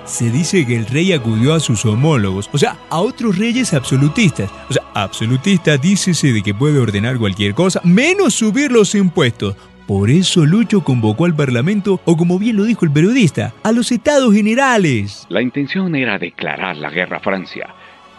Se 0.06 0.30
dice 0.30 0.66
que 0.66 0.74
el 0.74 0.86
rey 0.86 1.12
acudió 1.12 1.52
a 1.52 1.60
sus 1.60 1.84
homólogos, 1.84 2.48
o 2.50 2.56
sea, 2.56 2.78
a 2.88 2.98
otros 3.02 3.36
reyes 3.36 3.74
absolutistas. 3.74 4.50
O 4.70 4.72
sea, 4.72 4.84
absolutista 4.94 5.76
dícese 5.76 6.32
de 6.32 6.42
que 6.42 6.54
puede 6.54 6.78
ordenar 6.78 7.18
cualquier 7.18 7.52
cosa, 7.52 7.82
menos 7.84 8.32
subir 8.32 8.72
los 8.72 8.94
impuestos. 8.94 9.54
Por 9.86 10.08
eso 10.08 10.46
Lucho 10.46 10.82
convocó 10.82 11.26
al 11.26 11.36
Parlamento, 11.36 12.00
o 12.06 12.16
como 12.16 12.38
bien 12.38 12.56
lo 12.56 12.64
dijo 12.64 12.86
el 12.86 12.90
periodista, 12.90 13.52
a 13.64 13.70
los 13.70 13.92
estados 13.92 14.32
generales. 14.32 15.26
La 15.28 15.42
intención 15.42 15.94
era 15.94 16.18
declarar 16.18 16.78
la 16.78 16.88
guerra 16.88 17.18
a 17.18 17.20
Francia. 17.20 17.68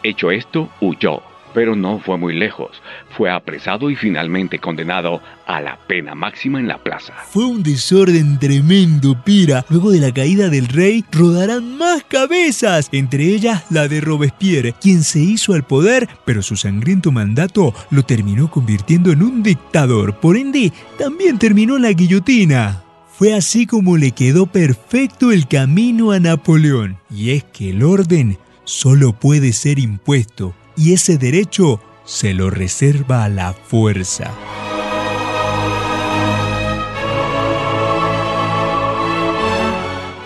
Hecho 0.04 0.30
esto, 0.30 0.70
huyó, 0.80 1.24
pero 1.54 1.76
no 1.76 2.00
fue 2.00 2.18
muy 2.18 2.34
lejos. 2.34 2.82
Fue 3.16 3.30
apresado 3.30 3.90
y 3.90 3.96
finalmente 3.96 4.60
condenado 4.60 5.22
a 5.46 5.62
la 5.62 5.78
pena 5.88 6.16
máxima 6.16 6.60
en 6.60 6.68
la 6.68 6.78
plaza. 6.78 7.14
Fue 7.30 7.46
un 7.46 7.64
desorden 7.64 8.40
tremendo, 8.40 9.22
Pira. 9.24 9.66
Luego 9.70 9.92
de 9.92 10.00
la 10.00 10.14
caída 10.14 10.50
del 10.50 10.68
rey, 10.68 11.04
rodarán 11.12 11.78
más 11.78 12.04
cabezas, 12.04 12.90
entre 12.92 13.26
ellas 13.26 13.66
la 13.70 13.88
de 13.88 14.02
Robespierre, 14.02 14.74
quien 14.80 15.04
se 15.04 15.20
hizo 15.20 15.54
al 15.54 15.64
poder, 15.64 16.08
pero 16.26 16.42
su 16.42 16.56
sangriento 16.56 17.12
mandato 17.12 17.74
lo 17.92 18.04
terminó 18.04 18.50
convirtiendo 18.50 19.12
en 19.12 19.24
un 19.24 19.44
dictador. 19.44 20.16
Por 20.20 20.38
ende, 20.38 20.72
también 20.98 21.38
terminó 21.38 21.78
la 21.78 21.92
guillotina. 21.92 22.84
Fue 23.16 23.34
así 23.36 23.68
como 23.68 23.96
le 23.96 24.12
quedó 24.12 24.48
perfecto 24.48 25.32
el 25.32 25.48
camino 25.48 26.12
a 26.12 26.20
Napoleón. 26.20 26.98
Y 27.12 27.32
es 27.32 27.44
que 27.44 27.70
el 27.70 27.84
orden 27.84 28.38
solo 28.66 29.14
puede 29.14 29.54
ser 29.54 29.78
impuesto 29.78 30.56
y 30.76 30.94
ese 30.94 31.18
derecho 31.18 31.80
se 32.06 32.34
lo 32.34 32.50
reserva 32.50 33.24
a 33.24 33.30
la 33.30 33.54
fuerza. 33.54 34.32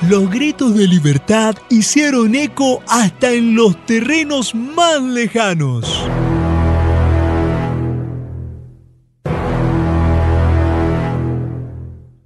Los 0.10 0.30
gritos 0.30 0.74
de 0.74 0.88
libertad 0.88 1.56
hicieron 1.70 2.34
eco 2.34 2.82
hasta 2.88 3.34
en 3.34 3.56
los 3.56 3.76
terrenos 3.86 4.56
más 4.56 5.02
lejanos. 5.02 6.08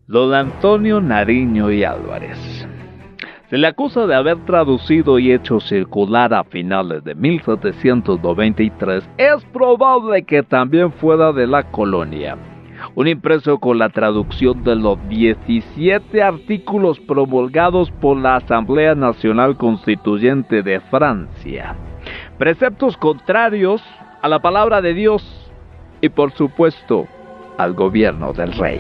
Don 0.06 0.34
Antonio 0.34 1.02
Nariño 1.02 1.72
y 1.72 1.84
Álvarez. 1.84 2.51
Se 3.52 3.58
le 3.58 3.68
acusa 3.68 4.08
de 4.08 4.16
haber 4.16 4.38
traducido 4.46 5.20
y 5.20 5.34
hecho 5.34 5.60
circular 5.60 6.34
a 6.34 6.46
finales 6.46 7.04
de 7.04 7.16
1793. 7.16 9.10
Es 9.18 9.44
probable 9.52 10.24
que 10.24 10.42
también 10.42 10.90
fuera 10.94 11.34
de 11.34 11.48
la 11.48 11.70
colonia. 11.70 12.38
Un 12.96 13.10
impreso 13.10 13.60
con 13.60 13.78
la 13.78 13.90
traducción 13.90 14.64
de 14.64 14.78
los 14.78 14.98
17 15.10 16.24
artículos 16.24 16.98
promulgados 17.02 17.92
por 17.92 18.16
la 18.16 18.38
Asamblea 18.38 18.96
Nacional 18.96 19.58
Constituyente 19.58 20.64
de 20.64 20.80
Francia. 20.80 21.76
Preceptos 22.38 22.96
contrarios 22.96 23.84
a 24.22 24.30
la 24.30 24.40
palabra 24.40 24.82
de 24.82 24.94
Dios 24.94 25.52
y 26.00 26.08
por 26.08 26.32
supuesto 26.32 27.06
al 27.58 27.74
gobierno 27.74 28.32
del 28.32 28.54
rey. 28.54 28.80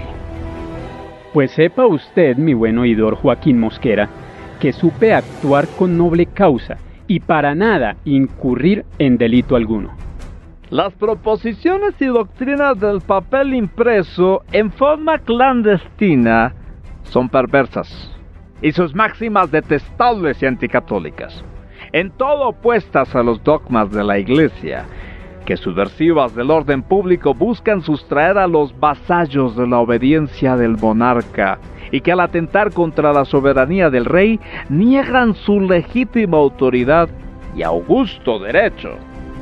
Pues 1.33 1.51
sepa 1.51 1.85
usted, 1.85 2.37
mi 2.37 2.53
buen 2.53 2.77
oidor 2.77 3.15
Joaquín 3.15 3.59
Mosquera, 3.59 4.07
que 4.61 4.71
supe 4.71 5.11
actuar 5.11 5.67
con 5.77 5.97
noble 5.97 6.27
causa 6.27 6.77
y 7.07 7.19
para 7.19 7.55
nada 7.55 7.97
incurrir 8.05 8.85
en 8.99 9.17
delito 9.17 9.55
alguno. 9.55 9.89
Las 10.69 10.93
proposiciones 10.93 11.95
y 11.99 12.05
doctrinas 12.05 12.79
del 12.79 13.01
papel 13.01 13.55
impreso 13.55 14.43
en 14.53 14.71
forma 14.71 15.17
clandestina 15.17 16.53
son 17.03 17.27
perversas 17.27 18.09
y 18.61 18.71
sus 18.71 18.93
máximas 18.93 19.51
detestables 19.51 20.41
y 20.43 20.45
anticatólicas, 20.45 21.43
en 21.91 22.11
todo 22.11 22.49
opuestas 22.49 23.15
a 23.15 23.23
los 23.23 23.43
dogmas 23.43 23.91
de 23.91 24.03
la 24.03 24.19
Iglesia, 24.19 24.85
que 25.45 25.57
subversivas 25.57 26.35
del 26.35 26.51
orden 26.51 26.83
público 26.83 27.33
buscan 27.33 27.81
sustraer 27.81 28.37
a 28.37 28.47
los 28.47 28.77
vasallos 28.79 29.55
de 29.55 29.67
la 29.67 29.79
obediencia 29.79 30.55
del 30.55 30.77
monarca 30.77 31.59
y 31.91 32.01
que 32.01 32.11
al 32.11 32.21
atentar 32.21 32.71
contra 32.71 33.11
la 33.11 33.25
soberanía 33.25 33.89
del 33.89 34.05
rey 34.05 34.39
niegan 34.69 35.35
su 35.35 35.59
legítima 35.59 36.37
autoridad 36.37 37.09
y 37.55 37.63
augusto 37.63 38.39
derecho. 38.39 38.95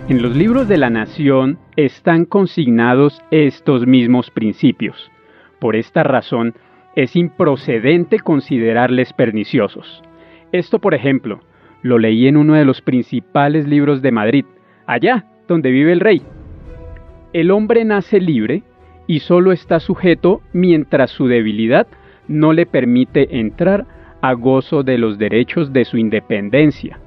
En 0.07 0.21
los 0.21 0.35
libros 0.35 0.67
de 0.67 0.77
la 0.77 0.89
nación 0.89 1.59
están 1.75 2.25
consignados 2.25 3.21
estos 3.29 3.85
mismos 3.85 4.31
principios. 4.31 5.11
Por 5.59 5.75
esta 5.75 6.03
razón, 6.03 6.55
es 6.95 7.15
improcedente 7.15 8.19
considerarles 8.19 9.13
perniciosos. 9.13 10.01
Esto, 10.51 10.79
por 10.79 10.95
ejemplo, 10.95 11.41
lo 11.83 11.99
leí 11.99 12.27
en 12.27 12.37
uno 12.37 12.55
de 12.55 12.65
los 12.65 12.81
principales 12.81 13.67
libros 13.67 14.01
de 14.01 14.11
Madrid, 14.11 14.45
allá 14.87 15.25
donde 15.49 15.71
vive 15.71 15.91
el 15.91 15.99
rey. 15.99 16.21
El 17.33 17.51
hombre 17.51 17.83
nace 17.83 18.21
libre 18.21 18.63
y 19.05 19.19
solo 19.19 19.51
está 19.51 19.81
sujeto 19.81 20.41
mientras 20.53 21.11
su 21.11 21.27
debilidad 21.27 21.87
no 22.29 22.53
le 22.53 22.65
permite 22.65 23.39
entrar 23.39 23.85
a 24.21 24.31
gozo 24.33 24.83
de 24.83 24.97
los 24.97 25.17
derechos 25.17 25.73
de 25.73 25.83
su 25.83 25.97
independencia 25.97 26.99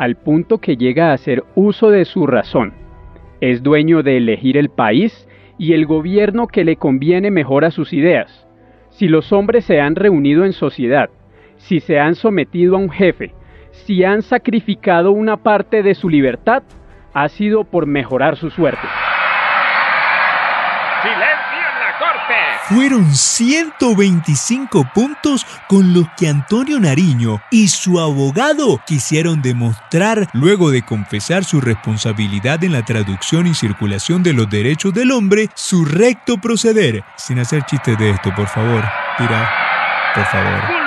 al 0.00 0.16
punto 0.16 0.56
que 0.62 0.78
llega 0.78 1.10
a 1.10 1.12
hacer 1.12 1.44
uso 1.54 1.90
de 1.90 2.06
su 2.06 2.26
razón. 2.26 2.72
Es 3.42 3.62
dueño 3.62 4.02
de 4.02 4.16
elegir 4.16 4.56
el 4.56 4.70
país 4.70 5.28
y 5.58 5.74
el 5.74 5.84
gobierno 5.84 6.46
que 6.46 6.64
le 6.64 6.76
conviene 6.76 7.30
mejor 7.30 7.66
a 7.66 7.70
sus 7.70 7.92
ideas. 7.92 8.48
Si 8.88 9.08
los 9.08 9.30
hombres 9.30 9.66
se 9.66 9.78
han 9.78 9.96
reunido 9.96 10.46
en 10.46 10.54
sociedad, 10.54 11.10
si 11.58 11.80
se 11.80 11.98
han 11.98 12.14
sometido 12.14 12.76
a 12.76 12.78
un 12.78 12.88
jefe, 12.88 13.34
si 13.72 14.02
han 14.02 14.22
sacrificado 14.22 15.12
una 15.12 15.36
parte 15.36 15.82
de 15.82 15.94
su 15.94 16.08
libertad, 16.08 16.62
ha 17.14 17.28
sido 17.28 17.64
por 17.64 17.86
mejorar 17.86 18.36
su 18.36 18.50
suerte. 18.50 18.86
Fueron 22.68 23.14
125 23.14 24.90
puntos 24.94 25.44
con 25.68 25.92
los 25.92 26.06
que 26.16 26.28
Antonio 26.28 26.78
Nariño 26.78 27.42
y 27.50 27.66
su 27.66 27.98
abogado 27.98 28.80
quisieron 28.86 29.42
demostrar, 29.42 30.28
luego 30.32 30.70
de 30.70 30.82
confesar 30.82 31.44
su 31.44 31.60
responsabilidad 31.60 32.62
en 32.62 32.72
la 32.72 32.84
traducción 32.84 33.48
y 33.48 33.54
circulación 33.54 34.22
de 34.22 34.34
los 34.34 34.48
derechos 34.48 34.94
del 34.94 35.10
hombre, 35.10 35.48
su 35.54 35.84
recto 35.84 36.36
proceder. 36.38 37.02
Sin 37.16 37.40
hacer 37.40 37.64
chistes 37.64 37.98
de 37.98 38.10
esto, 38.10 38.32
por 38.36 38.46
favor. 38.46 38.84
Tira, 39.18 39.50
por 40.14 40.24
favor. 40.26 40.79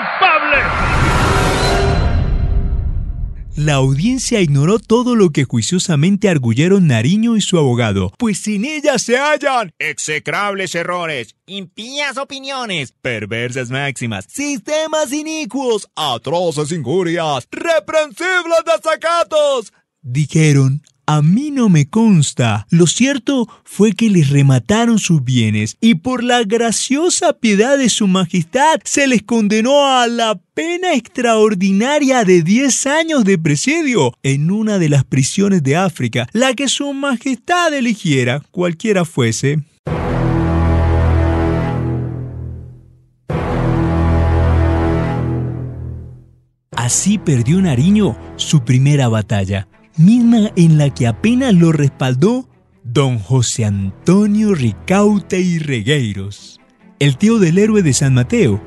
La 3.56 3.76
audiencia 3.76 4.42
ignoró 4.42 4.80
todo 4.80 5.16
lo 5.16 5.30
que 5.30 5.44
juiciosamente 5.44 6.28
arguyeron 6.28 6.88
Nariño 6.88 7.38
y 7.38 7.42
su 7.42 7.60
abogado, 7.60 8.12
pues 8.18 8.40
sin 8.40 8.66
ella 8.66 8.98
se 8.98 9.16
hallan 9.16 9.72
execrables 9.78 10.74
errores, 10.74 11.36
impías 11.46 12.18
opiniones, 12.18 12.94
perversas 13.00 13.70
máximas, 13.70 14.26
sistemas 14.28 15.14
inicuos, 15.14 15.88
atroces 15.96 16.72
injurias, 16.72 17.48
reprensibles 17.52 18.64
desacatos. 18.66 19.72
Dijeron, 20.02 20.82
a 21.06 21.22
mí 21.22 21.52
no 21.52 21.70
me 21.70 21.88
consta. 21.88 22.66
Lo 22.70 22.88
cierto 22.88 23.48
fue 23.64 23.94
que 23.94 24.10
les 24.10 24.30
remataron 24.30 25.00
sus 25.00 25.24
bienes 25.24 25.78
y 25.82 25.96
por 25.96 26.24
la 26.24 26.44
graciosa 26.44 27.34
piedad 27.34 27.78
de 27.78 27.90
su 27.90 28.08
majestad 28.08 28.80
se 28.84 29.08
les 29.08 29.24
condenó 29.24 29.86
a 29.86 30.08
la 30.08 30.40
pena 30.54 30.94
extraordinaria 30.94 32.24
de 32.24 32.42
10 32.42 32.88
años 32.88 33.24
de 33.24 33.38
presidio 33.38 34.14
en 34.24 34.52
una 34.52 34.80
de 34.80 34.90
las 34.90 35.04
prisiones 35.04 35.64
de 35.64 35.76
África, 35.76 36.28
la 36.32 36.54
que 36.54 36.68
su 36.68 36.94
majestad 36.94 37.74
eligiera, 37.74 38.42
cualquiera 38.52 39.06
fuese. 39.06 39.60
Así 46.76 47.18
perdió 47.18 47.62
Nariño 47.62 48.18
su 48.36 48.66
primera 48.66 49.08
batalla 49.08 49.68
misma 49.98 50.52
en 50.56 50.78
la 50.78 50.90
que 50.90 51.08
apenas 51.08 51.54
lo 51.54 51.72
respaldó 51.72 52.50
don 52.84 53.20
José 53.20 53.66
Antonio 53.66 54.54
Ricaute 54.54 55.40
y 55.40 55.60
Regueiros, 55.60 56.60
el 57.00 57.18
tío 57.18 57.40
del 57.40 57.58
héroe 57.58 57.82
de 57.82 57.94
San 57.94 58.14
Mateo, 58.14 58.62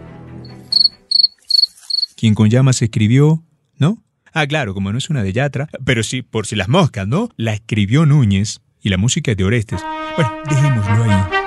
quien 2.16 2.34
con 2.34 2.48
llamas 2.48 2.80
escribió, 2.82 3.44
¿no? 3.78 4.02
Ah, 4.32 4.46
claro, 4.46 4.74
como 4.74 4.90
no 4.92 4.98
es 4.98 5.10
una 5.10 5.22
de 5.22 5.32
Yatra, 5.32 5.68
pero 5.84 6.02
sí, 6.02 6.22
por 6.22 6.46
si 6.46 6.56
las 6.56 6.68
moscas, 6.68 7.06
¿no? 7.06 7.28
La 7.36 7.54
escribió 7.54 8.06
Núñez 8.06 8.60
y 8.80 8.88
la 8.88 8.96
música 8.96 9.30
es 9.32 9.36
de 9.36 9.44
Orestes. 9.44 9.80
Bueno, 10.16 10.32
dejémoslo 10.48 11.04
ahí. 11.04 11.45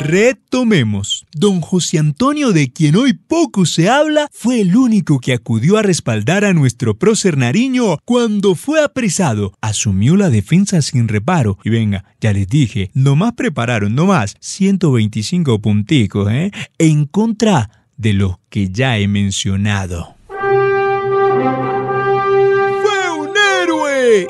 Retomemos. 0.00 1.26
Don 1.32 1.60
José 1.60 1.98
Antonio, 1.98 2.52
de 2.52 2.72
quien 2.72 2.96
hoy 2.96 3.14
poco 3.14 3.66
se 3.66 3.88
habla, 3.88 4.28
fue 4.32 4.60
el 4.60 4.76
único 4.76 5.18
que 5.18 5.32
acudió 5.32 5.78
a 5.78 5.82
respaldar 5.82 6.44
a 6.44 6.52
nuestro 6.52 6.98
prócer 6.98 7.36
Nariño 7.38 7.98
cuando 8.04 8.54
fue 8.54 8.82
apresado. 8.82 9.54
Asumió 9.60 10.16
la 10.16 10.30
defensa 10.30 10.82
sin 10.82 11.08
reparo. 11.08 11.58
Y 11.64 11.70
venga, 11.70 12.04
ya 12.20 12.32
les 12.32 12.48
dije, 12.48 12.90
nomás 12.94 13.32
prepararon, 13.32 13.94
nomás 13.94 14.36
125 14.40 15.60
punticos, 15.60 16.30
¿eh? 16.30 16.50
En 16.78 17.06
contra 17.06 17.70
de 17.96 18.12
los 18.12 18.36
que 18.48 18.70
ya 18.70 18.98
he 18.98 19.08
mencionado. 19.08 20.13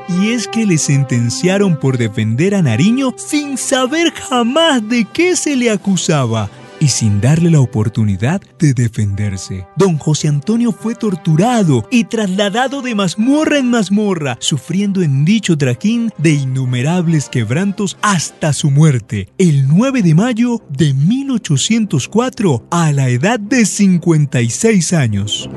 Y 0.08 0.30
es 0.30 0.48
que 0.48 0.66
le 0.66 0.78
sentenciaron 0.78 1.78
por 1.78 1.98
defender 1.98 2.54
a 2.54 2.62
Nariño 2.62 3.14
sin 3.16 3.56
saber 3.56 4.12
jamás 4.12 4.87
de 4.88 5.06
qué 5.12 5.37
se 5.37 5.56
le 5.56 5.70
acusaba 5.70 6.50
y 6.80 6.88
sin 6.88 7.20
darle 7.20 7.50
la 7.50 7.60
oportunidad 7.60 8.42
de 8.58 8.74
defenderse. 8.74 9.66
Don 9.76 9.96
José 9.96 10.28
Antonio 10.28 10.70
fue 10.70 10.94
torturado 10.94 11.88
y 11.90 12.04
trasladado 12.04 12.82
de 12.82 12.94
mazmorra 12.94 13.58
en 13.58 13.70
mazmorra, 13.70 14.37
sufriendo 14.40 15.02
en 15.02 15.24
dicho 15.24 15.56
trajín 15.56 16.10
de 16.18 16.32
innumerables 16.32 17.28
quebrantos 17.28 17.96
hasta 18.02 18.52
su 18.52 18.70
muerte, 18.70 19.28
el 19.38 19.66
9 19.66 20.02
de 20.02 20.14
mayo 20.14 20.62
de 20.68 20.92
1804, 20.92 22.66
a 22.70 22.92
la 22.92 23.08
edad 23.08 23.40
de 23.40 23.64
56 23.64 24.92
años. 24.92 25.48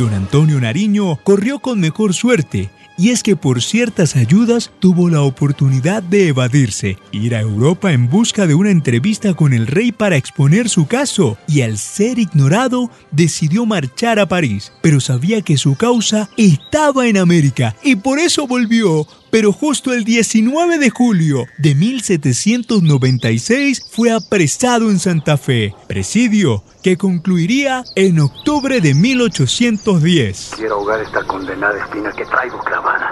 Don 0.00 0.14
Antonio 0.14 0.58
Nariño 0.58 1.16
corrió 1.24 1.58
con 1.58 1.78
mejor 1.78 2.14
suerte, 2.14 2.70
y 2.96 3.10
es 3.10 3.22
que 3.22 3.36
por 3.36 3.60
ciertas 3.60 4.16
ayudas 4.16 4.72
tuvo 4.78 5.10
la 5.10 5.20
oportunidad 5.20 6.02
de 6.02 6.28
evadirse, 6.28 6.96
ir 7.12 7.34
a 7.34 7.40
Europa 7.40 7.92
en 7.92 8.08
busca 8.08 8.46
de 8.46 8.54
una 8.54 8.70
entrevista 8.70 9.34
con 9.34 9.52
el 9.52 9.66
rey 9.66 9.92
para 9.92 10.16
exponer 10.16 10.70
su 10.70 10.86
caso, 10.86 11.36
y 11.46 11.60
al 11.60 11.76
ser 11.76 12.18
ignorado 12.18 12.90
decidió 13.10 13.66
marchar 13.66 14.18
a 14.18 14.26
París, 14.26 14.72
pero 14.80 15.00
sabía 15.00 15.42
que 15.42 15.58
su 15.58 15.74
causa 15.74 16.30
estaba 16.38 17.06
en 17.06 17.18
América, 17.18 17.76
y 17.82 17.96
por 17.96 18.18
eso 18.18 18.46
volvió 18.46 19.06
pero 19.30 19.52
justo 19.52 19.92
el 19.92 20.04
19 20.04 20.78
de 20.78 20.90
julio 20.90 21.46
de 21.58 21.74
1796 21.74 23.86
fue 23.90 24.12
apresado 24.12 24.90
en 24.90 24.98
Santa 24.98 25.36
Fe, 25.36 25.74
presidio 25.86 26.64
que 26.82 26.96
concluiría 26.96 27.84
en 27.94 28.20
octubre 28.20 28.80
de 28.80 28.94
1810. 28.94 30.52
Quiero 30.56 30.76
ahogar 30.76 31.00
esta 31.00 31.22
condenada 31.24 31.78
espina 31.84 32.10
que 32.12 32.24
traigo 32.24 32.58
clavada. 32.60 33.10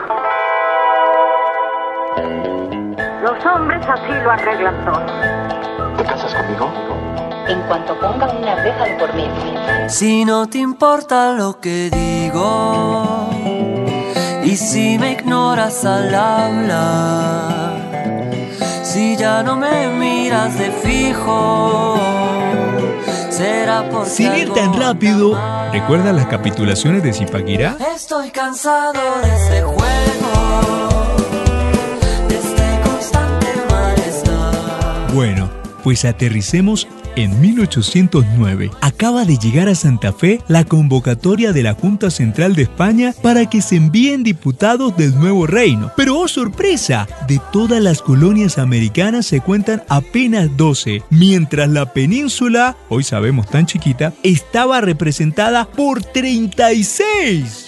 Los 3.23 3.45
hombres 3.45 3.85
así 3.87 4.13
lo 4.25 4.31
arreglan 4.31 4.85
todo. 4.85 5.05
¿Te 5.97 6.05
casas 6.05 6.35
conmigo? 6.35 6.73
En 7.49 7.61
cuanto 7.63 7.99
pongan 7.99 8.37
una 8.37 8.55
reja 8.63 8.85
de 8.85 8.95
por 8.99 9.15
medio. 9.15 9.89
Si 9.89 10.25
no 10.25 10.49
te 10.49 10.59
importa 10.59 11.33
lo 11.33 11.59
que 11.61 11.91
digo 11.91 13.38
si 14.59 14.99
me 14.99 15.13
ignoras 15.13 15.85
al 15.85 16.13
hablar, 16.15 17.81
si 18.83 19.17
ya 19.17 19.43
no 19.43 19.57
me 19.57 19.89
miras 19.89 20.59
de 20.59 20.71
fijo, 20.73 21.97
será 23.31 23.89
porque. 23.89 24.11
Sin 24.11 24.35
ir 24.35 24.53
tan 24.53 24.75
rápido, 24.75 25.39
¿recuerdas 25.73 26.15
las 26.15 26.27
capitulaciones 26.27 27.03
de 27.03 27.13
Zipaquirá? 27.13 27.77
Estoy 27.95 28.31
cansado 28.31 29.01
de 29.23 29.29
ese 29.37 29.63
juego, 29.63 29.79
de 32.29 32.35
este 32.35 32.81
constante 32.83 33.47
malestar. 33.71 35.13
Bueno, 35.15 35.48
Pues 35.83 36.05
aterricemos 36.05 36.89
en 37.17 37.41
1809. 37.41 38.71
Acaba 38.81 39.25
de 39.25 39.39
llegar 39.39 39.69
a 39.69 39.75
Santa 39.75 40.13
Fe 40.13 40.41
la 40.49 40.65
convocatoria 40.65 41.53
de 41.53 41.63
la 41.63 41.75
Junta 41.75 42.11
Central 42.11 42.55
de 42.55 42.63
España 42.63 43.15
para 43.23 43.49
que 43.49 43.63
se 43.63 43.77
envíen 43.77 44.23
diputados 44.23 44.97
del 44.97 45.15
nuevo 45.15 45.47
reino. 45.47 45.91
Pero 45.97 46.19
oh 46.19 46.29
sorpresa, 46.29 47.09
de 47.27 47.41
todas 47.53 47.83
las 47.83 48.03
colonias 48.03 48.59
americanas 48.59 49.27
se 49.27 49.41
cuentan 49.41 49.83
apenas 49.89 50.57
12, 50.57 51.03
mientras 51.11 51.69
la 51.69 51.93
península, 51.93 52.77
hoy 52.89 53.03
sabemos 53.03 53.49
tan 53.49 53.67
chiquita, 53.67 54.13
estaba 54.23 54.81
representada 54.81 55.67
por 55.67 56.03
36. 56.03 57.68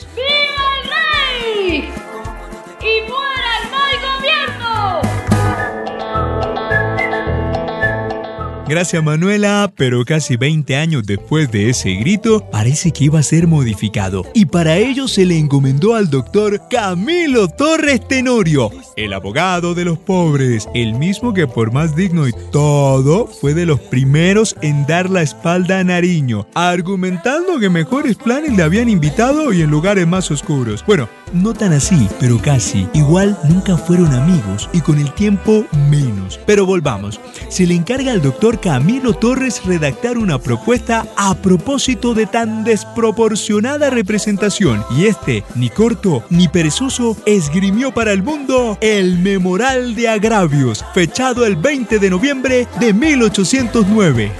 Gracias 8.70 9.02
Manuela, 9.02 9.72
pero 9.76 10.04
casi 10.04 10.36
20 10.36 10.76
años 10.76 11.02
después 11.04 11.50
de 11.50 11.70
ese 11.70 11.94
grito, 11.94 12.48
parece 12.52 12.92
que 12.92 13.02
iba 13.02 13.18
a 13.18 13.24
ser 13.24 13.48
modificado. 13.48 14.24
Y 14.32 14.44
para 14.44 14.76
ello 14.76 15.08
se 15.08 15.26
le 15.26 15.36
encomendó 15.36 15.96
al 15.96 16.08
doctor 16.08 16.68
Camilo 16.70 17.48
Torres 17.48 18.06
Tenorio, 18.06 18.70
el 18.94 19.12
abogado 19.12 19.74
de 19.74 19.84
los 19.84 19.98
pobres, 19.98 20.68
el 20.72 20.94
mismo 20.94 21.34
que 21.34 21.48
por 21.48 21.72
más 21.72 21.96
digno 21.96 22.28
y 22.28 22.32
todo, 22.52 23.26
fue 23.26 23.54
de 23.54 23.66
los 23.66 23.80
primeros 23.80 24.54
en 24.62 24.86
dar 24.86 25.10
la 25.10 25.22
espalda 25.22 25.80
a 25.80 25.84
Nariño, 25.84 26.46
argumentando 26.54 27.58
que 27.58 27.70
mejores 27.70 28.18
planes 28.18 28.56
le 28.56 28.62
habían 28.62 28.88
invitado 28.88 29.52
y 29.52 29.62
en 29.62 29.70
lugares 29.72 30.06
más 30.06 30.30
oscuros. 30.30 30.84
Bueno, 30.86 31.08
no 31.32 31.54
tan 31.54 31.72
así, 31.72 32.08
pero 32.20 32.38
casi. 32.38 32.86
Igual 32.94 33.36
nunca 33.48 33.76
fueron 33.76 34.12
amigos 34.12 34.70
y 34.72 34.80
con 34.80 35.00
el 35.00 35.12
tiempo 35.14 35.64
menos. 35.90 36.38
Pero 36.46 36.66
volvamos. 36.66 37.20
Se 37.48 37.66
le 37.66 37.74
encarga 37.74 38.12
al 38.12 38.22
doctor 38.22 38.59
Camilo 38.62 39.14
Torres 39.14 39.64
redactar 39.64 40.18
una 40.18 40.38
propuesta 40.38 41.06
a 41.16 41.34
propósito 41.34 42.12
de 42.12 42.26
tan 42.26 42.62
desproporcionada 42.62 43.88
representación. 43.88 44.84
Y 44.90 45.06
este, 45.06 45.44
ni 45.54 45.70
corto 45.70 46.24
ni 46.28 46.46
perezoso, 46.46 47.16
esgrimió 47.24 47.92
para 47.92 48.12
el 48.12 48.22
mundo 48.22 48.76
el 48.82 49.18
Memoral 49.18 49.94
de 49.94 50.08
Agravios, 50.08 50.84
fechado 50.92 51.46
el 51.46 51.56
20 51.56 51.98
de 51.98 52.10
noviembre 52.10 52.68
de 52.78 52.92
1809. 52.92 54.32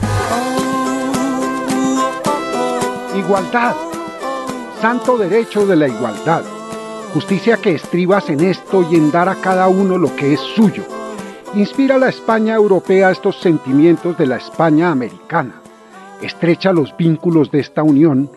Igualdad. 3.16 3.74
Santo 4.82 5.16
derecho 5.16 5.66
de 5.66 5.76
la 5.76 5.88
igualdad. 5.88 6.42
Justicia 7.14 7.56
que 7.56 7.74
estribas 7.74 8.28
en 8.28 8.40
esto 8.40 8.86
y 8.90 8.96
en 8.96 9.10
dar 9.10 9.30
a 9.30 9.36
cada 9.36 9.68
uno 9.68 9.96
lo 9.96 10.14
que 10.14 10.34
es 10.34 10.40
suyo. 10.54 10.99
Inspira 11.54 11.96
a 11.96 11.98
la 11.98 12.08
España 12.08 12.54
europea 12.54 13.10
estos 13.10 13.40
sentimientos 13.40 14.16
de 14.16 14.24
la 14.24 14.36
España 14.36 14.92
americana. 14.92 15.60
Estrecha 16.22 16.72
los 16.72 16.96
vínculos 16.96 17.50
de 17.50 17.58
esta 17.58 17.82
unión, 17.82 18.30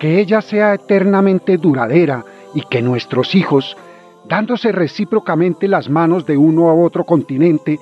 que 0.00 0.18
ella 0.18 0.42
sea 0.42 0.74
eternamente 0.74 1.58
duradera 1.58 2.24
y 2.54 2.62
que 2.62 2.82
nuestros 2.82 3.36
hijos, 3.36 3.76
dándose 4.28 4.72
recíprocamente 4.72 5.68
las 5.68 5.88
manos 5.88 6.26
de 6.26 6.36
uno 6.36 6.68
a 6.68 6.74
otro 6.74 7.04
continente, 7.04 7.78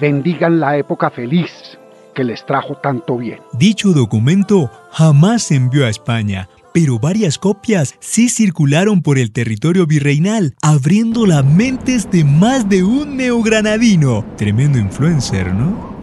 bendigan 0.00 0.58
la 0.58 0.76
época 0.78 1.10
feliz 1.10 1.78
que 2.12 2.24
les 2.24 2.44
trajo 2.44 2.74
tanto 2.74 3.16
bien. 3.16 3.38
Dicho 3.52 3.90
documento 3.92 4.68
jamás 4.90 5.44
se 5.44 5.54
envió 5.54 5.86
a 5.86 5.90
España, 5.90 6.48
pero 6.74 6.98
varias 6.98 7.38
copias 7.38 7.94
sí 8.00 8.28
circularon 8.28 9.00
por 9.00 9.16
el 9.16 9.30
territorio 9.30 9.86
virreinal, 9.86 10.56
abriendo 10.60 11.24
las 11.24 11.44
mentes 11.44 12.10
de 12.10 12.24
más 12.24 12.68
de 12.68 12.82
un 12.82 13.16
neogranadino. 13.16 14.26
Tremendo 14.36 14.76
influencer, 14.80 15.54
¿no? 15.54 15.94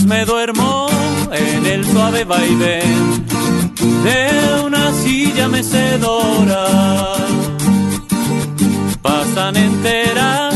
Me 0.00 0.24
duermo 0.24 0.88
en 1.30 1.66
el 1.66 1.84
suave 1.84 2.24
vaivén 2.24 3.26
de 4.02 4.62
una 4.64 4.90
silla 4.94 5.48
mecedora, 5.48 6.64
pasan 9.02 9.54
enteras 9.56 10.54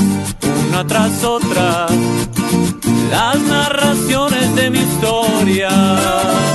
una 0.69 0.87
tras 0.87 1.23
otra 1.23 1.87
las 3.11 3.39
narraciones 3.41 4.57
de 4.57 4.71
mi 4.71 4.79
historia. 4.79 6.46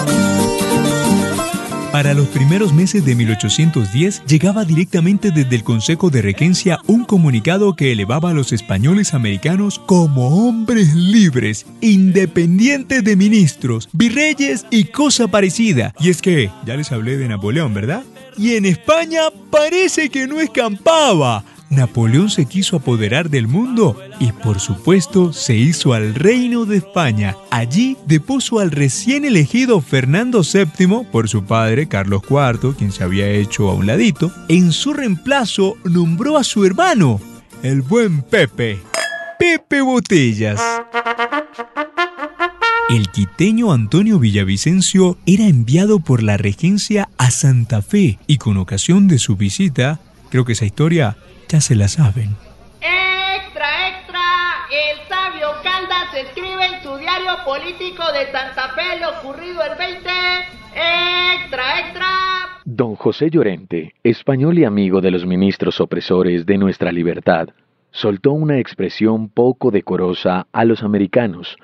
Para 2.11 2.23
los 2.23 2.29
primeros 2.29 2.73
meses 2.73 3.05
de 3.05 3.15
1810 3.15 4.25
llegaba 4.25 4.65
directamente 4.65 5.31
desde 5.31 5.55
el 5.55 5.63
Consejo 5.63 6.09
de 6.09 6.21
Regencia 6.21 6.77
un 6.85 7.05
comunicado 7.05 7.73
que 7.73 7.93
elevaba 7.93 8.31
a 8.31 8.33
los 8.33 8.51
españoles 8.51 9.13
americanos 9.13 9.79
como 9.79 10.45
hombres 10.45 10.93
libres, 10.93 11.65
independientes 11.79 13.05
de 13.05 13.15
ministros, 13.15 13.87
virreyes 13.93 14.65
y 14.71 14.83
cosa 14.91 15.29
parecida. 15.29 15.93
Y 16.01 16.09
es 16.09 16.21
que, 16.21 16.51
ya 16.65 16.75
les 16.75 16.91
hablé 16.91 17.15
de 17.15 17.29
Napoleón, 17.29 17.73
¿verdad? 17.73 18.03
Y 18.37 18.55
en 18.55 18.65
España 18.65 19.21
parece 19.49 20.09
que 20.09 20.27
no 20.27 20.41
escampaba. 20.41 21.45
Napoleón 21.71 22.29
se 22.29 22.45
quiso 22.45 22.75
apoderar 22.75 23.29
del 23.29 23.47
mundo 23.47 23.97
y 24.19 24.33
por 24.33 24.59
supuesto 24.59 25.31
se 25.31 25.55
hizo 25.55 25.93
al 25.93 26.13
reino 26.13 26.65
de 26.65 26.77
España. 26.77 27.37
Allí 27.49 27.97
depuso 28.05 28.59
al 28.59 28.71
recién 28.71 29.23
elegido 29.23 29.79
Fernando 29.79 30.41
VII 30.43 31.05
por 31.09 31.29
su 31.29 31.45
padre 31.45 31.87
Carlos 31.87 32.23
IV, 32.29 32.75
quien 32.77 32.91
se 32.91 33.05
había 33.05 33.29
hecho 33.29 33.69
a 33.69 33.73
un 33.73 33.87
ladito. 33.87 34.31
En 34.49 34.73
su 34.73 34.91
reemplazo 34.93 35.77
nombró 35.85 36.37
a 36.37 36.43
su 36.43 36.65
hermano, 36.65 37.21
el 37.63 37.81
buen 37.81 38.21
Pepe, 38.21 38.81
Pepe 39.39 39.81
Botellas. 39.81 40.61
El 42.89 43.09
quiteño 43.09 43.71
Antonio 43.71 44.19
Villavicencio 44.19 45.17
era 45.25 45.45
enviado 45.45 45.99
por 45.99 46.21
la 46.21 46.35
regencia 46.35 47.07
a 47.17 47.31
Santa 47.31 47.81
Fe 47.81 48.19
y 48.27 48.37
con 48.37 48.57
ocasión 48.57 49.07
de 49.07 49.17
su 49.17 49.37
visita, 49.37 50.01
creo 50.31 50.45
que 50.45 50.53
esa 50.53 50.65
historia 50.65 51.17
ya 51.47 51.61
se 51.61 51.75
la 51.75 51.87
saben. 51.87 52.35
Extra, 52.79 53.89
extra. 53.89 54.21
El 54.71 55.07
sabio 55.07 55.49
Caldas 55.61 56.13
escribe 56.15 56.65
en 56.65 56.81
su 56.81 56.97
diario 56.97 57.37
político 57.45 58.03
de 58.13 58.31
Santa 58.31 58.69
Fe 58.69 58.99
lo 58.99 59.19
ocurrido 59.19 59.61
el 59.63 59.77
20. 59.77 60.09
Extra, 60.73 61.79
extra. 61.81 62.07
Don 62.63 62.95
José 62.95 63.29
Llorente, 63.29 63.93
español 64.03 64.57
y 64.57 64.63
amigo 64.63 65.01
de 65.01 65.11
los 65.11 65.25
ministros 65.25 65.81
opresores 65.81 66.45
de 66.45 66.57
nuestra 66.57 66.91
libertad, 66.91 67.49
soltó 67.91 68.31
una 68.31 68.57
expresión 68.57 69.27
poco 69.27 69.69
decorosa 69.69 70.47
a 70.53 70.63
los 70.63 70.81
americanos. 70.81 71.57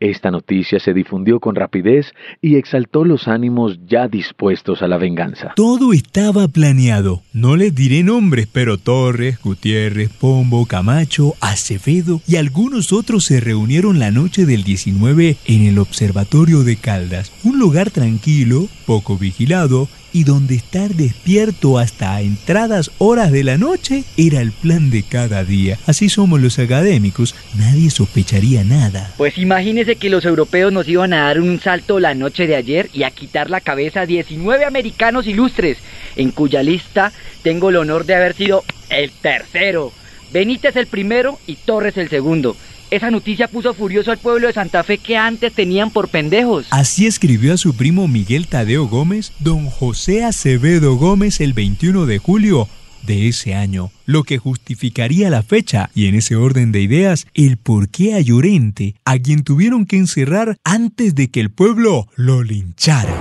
Esta 0.00 0.30
noticia 0.30 0.80
se 0.80 0.94
difundió 0.94 1.40
con 1.40 1.54
rapidez 1.54 2.14
y 2.40 2.56
exaltó 2.56 3.04
los 3.04 3.28
ánimos 3.28 3.78
ya 3.86 4.08
dispuestos 4.08 4.80
a 4.80 4.88
la 4.88 4.96
venganza. 4.96 5.52
Todo 5.54 5.92
estaba 5.92 6.48
planeado. 6.48 7.20
No 7.34 7.54
les 7.54 7.74
diré 7.74 8.02
nombres, 8.02 8.48
pero 8.50 8.78
Torres, 8.78 9.38
Gutiérrez, 9.42 10.08
Pombo, 10.08 10.64
Camacho, 10.64 11.34
Acevedo 11.42 12.22
y 12.26 12.36
algunos 12.36 12.94
otros 12.94 13.24
se 13.24 13.40
reunieron 13.40 13.98
la 13.98 14.10
noche 14.10 14.46
del 14.46 14.64
19 14.64 15.36
en 15.46 15.66
el 15.66 15.78
Observatorio 15.78 16.64
de 16.64 16.76
Caldas, 16.76 17.30
un 17.44 17.58
lugar 17.58 17.90
tranquilo, 17.90 18.68
poco 18.86 19.18
vigilado 19.18 19.88
y 20.12 20.24
donde 20.24 20.56
estar 20.56 20.94
despierto 20.94 21.78
hasta 21.78 22.20
entradas 22.20 22.90
horas 22.98 23.30
de 23.30 23.44
la 23.44 23.58
noche 23.58 24.04
era 24.16 24.40
el 24.40 24.52
plan 24.52 24.90
de 24.90 25.02
cada 25.02 25.44
día. 25.44 25.78
Así 25.86 26.08
somos 26.08 26.40
los 26.40 26.58
académicos, 26.58 27.34
nadie 27.56 27.90
sospecharía 27.90 28.64
nada. 28.64 29.12
Pues 29.16 29.38
imagínese 29.38 29.89
que 29.96 30.10
los 30.10 30.24
europeos 30.24 30.72
nos 30.72 30.88
iban 30.88 31.12
a 31.12 31.24
dar 31.24 31.40
un 31.40 31.60
salto 31.60 32.00
la 32.00 32.14
noche 32.14 32.46
de 32.46 32.56
ayer 32.56 32.90
y 32.92 33.02
a 33.02 33.10
quitar 33.10 33.50
la 33.50 33.60
cabeza 33.60 34.02
a 34.02 34.06
19 34.06 34.64
americanos 34.64 35.26
ilustres, 35.26 35.78
en 36.16 36.30
cuya 36.30 36.62
lista 36.62 37.12
tengo 37.42 37.70
el 37.70 37.76
honor 37.76 38.04
de 38.04 38.14
haber 38.14 38.34
sido 38.34 38.64
el 38.88 39.10
tercero. 39.10 39.92
Benítez 40.32 40.76
el 40.76 40.86
primero 40.86 41.38
y 41.46 41.56
Torres 41.56 41.96
el 41.96 42.08
segundo. 42.08 42.56
Esa 42.90 43.10
noticia 43.12 43.46
puso 43.46 43.72
furioso 43.72 44.10
al 44.10 44.18
pueblo 44.18 44.48
de 44.48 44.52
Santa 44.52 44.82
Fe 44.82 44.98
que 44.98 45.16
antes 45.16 45.52
tenían 45.52 45.90
por 45.90 46.08
pendejos. 46.08 46.66
Así 46.70 47.06
escribió 47.06 47.54
a 47.54 47.56
su 47.56 47.76
primo 47.76 48.08
Miguel 48.08 48.48
Tadeo 48.48 48.88
Gómez, 48.88 49.32
don 49.38 49.66
José 49.66 50.24
Acevedo 50.24 50.96
Gómez 50.96 51.40
el 51.40 51.52
21 51.52 52.06
de 52.06 52.18
julio, 52.18 52.68
de 53.06 53.28
ese 53.28 53.54
año, 53.54 53.90
lo 54.06 54.24
que 54.24 54.38
justificaría 54.38 55.30
la 55.30 55.42
fecha 55.42 55.90
y 55.94 56.06
en 56.06 56.14
ese 56.14 56.36
orden 56.36 56.72
de 56.72 56.82
ideas 56.82 57.26
el 57.34 57.56
por 57.56 57.88
qué 57.88 58.14
a 58.14 58.20
Llorente, 58.20 58.94
a 59.04 59.18
quien 59.18 59.42
tuvieron 59.42 59.86
que 59.86 59.96
encerrar 59.96 60.56
antes 60.64 61.14
de 61.14 61.30
que 61.30 61.40
el 61.40 61.50
pueblo 61.50 62.06
lo 62.16 62.42
linchara. 62.42 63.14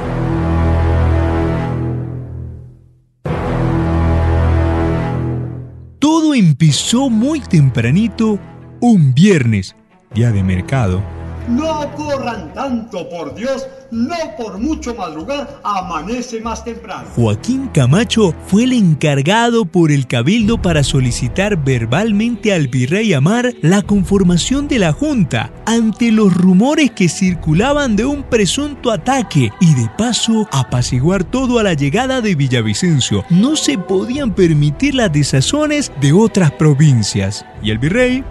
Todo 6.00 6.34
empezó 6.34 7.10
muy 7.10 7.42
tempranito 7.42 8.40
un 8.80 9.14
viernes, 9.14 9.76
día 10.14 10.32
de 10.32 10.44
mercado, 10.44 11.04
no 11.50 11.92
corran 11.96 12.54
tanto, 12.54 13.10
por 13.10 13.36
Dios, 13.36 13.68
no 13.92 14.16
por 14.38 14.60
mucho 14.60 14.94
madrugar, 14.96 15.60
amanece 15.64 16.42
más 16.42 16.64
temprano. 16.64 17.08
Joaquín 17.16 17.70
Camacho 17.74 18.34
fue 18.48 18.66
el 18.66 18.74
encargado 18.74 19.66
por 19.66 19.92
el 19.92 20.08
cabildo 20.08 20.62
para 20.62 20.84
solicitar 20.84 21.64
verbalmente 21.64 22.54
al 22.54 22.68
virrey 22.68 23.14
Amar 23.14 23.54
la 23.62 23.82
conformación 23.82 24.68
de 24.68 24.80
la 24.80 24.94
Junta 24.94 25.52
ante 25.66 26.12
los 26.12 26.34
rumores 26.34 26.92
que 26.92 27.10
circulaban 27.10 27.96
de 27.96 28.06
un 28.06 28.24
presunto 28.24 28.92
ataque 28.92 29.52
y 29.60 29.76
de 29.76 29.90
paso 29.98 30.48
apaciguar 30.52 31.24
todo 31.24 31.60
a 31.60 31.64
la 31.64 31.74
llegada 31.74 32.22
de 32.22 32.36
Villavicencio. 32.36 33.24
No 33.30 33.56
se 33.56 33.78
podían 33.78 34.34
permitir 34.34 34.96
las 34.96 35.12
desazones 35.12 35.92
de 36.00 36.14
otras 36.14 36.52
provincias. 36.52 37.46
Y 37.62 37.72
el 37.72 37.80
virrey 37.80 38.24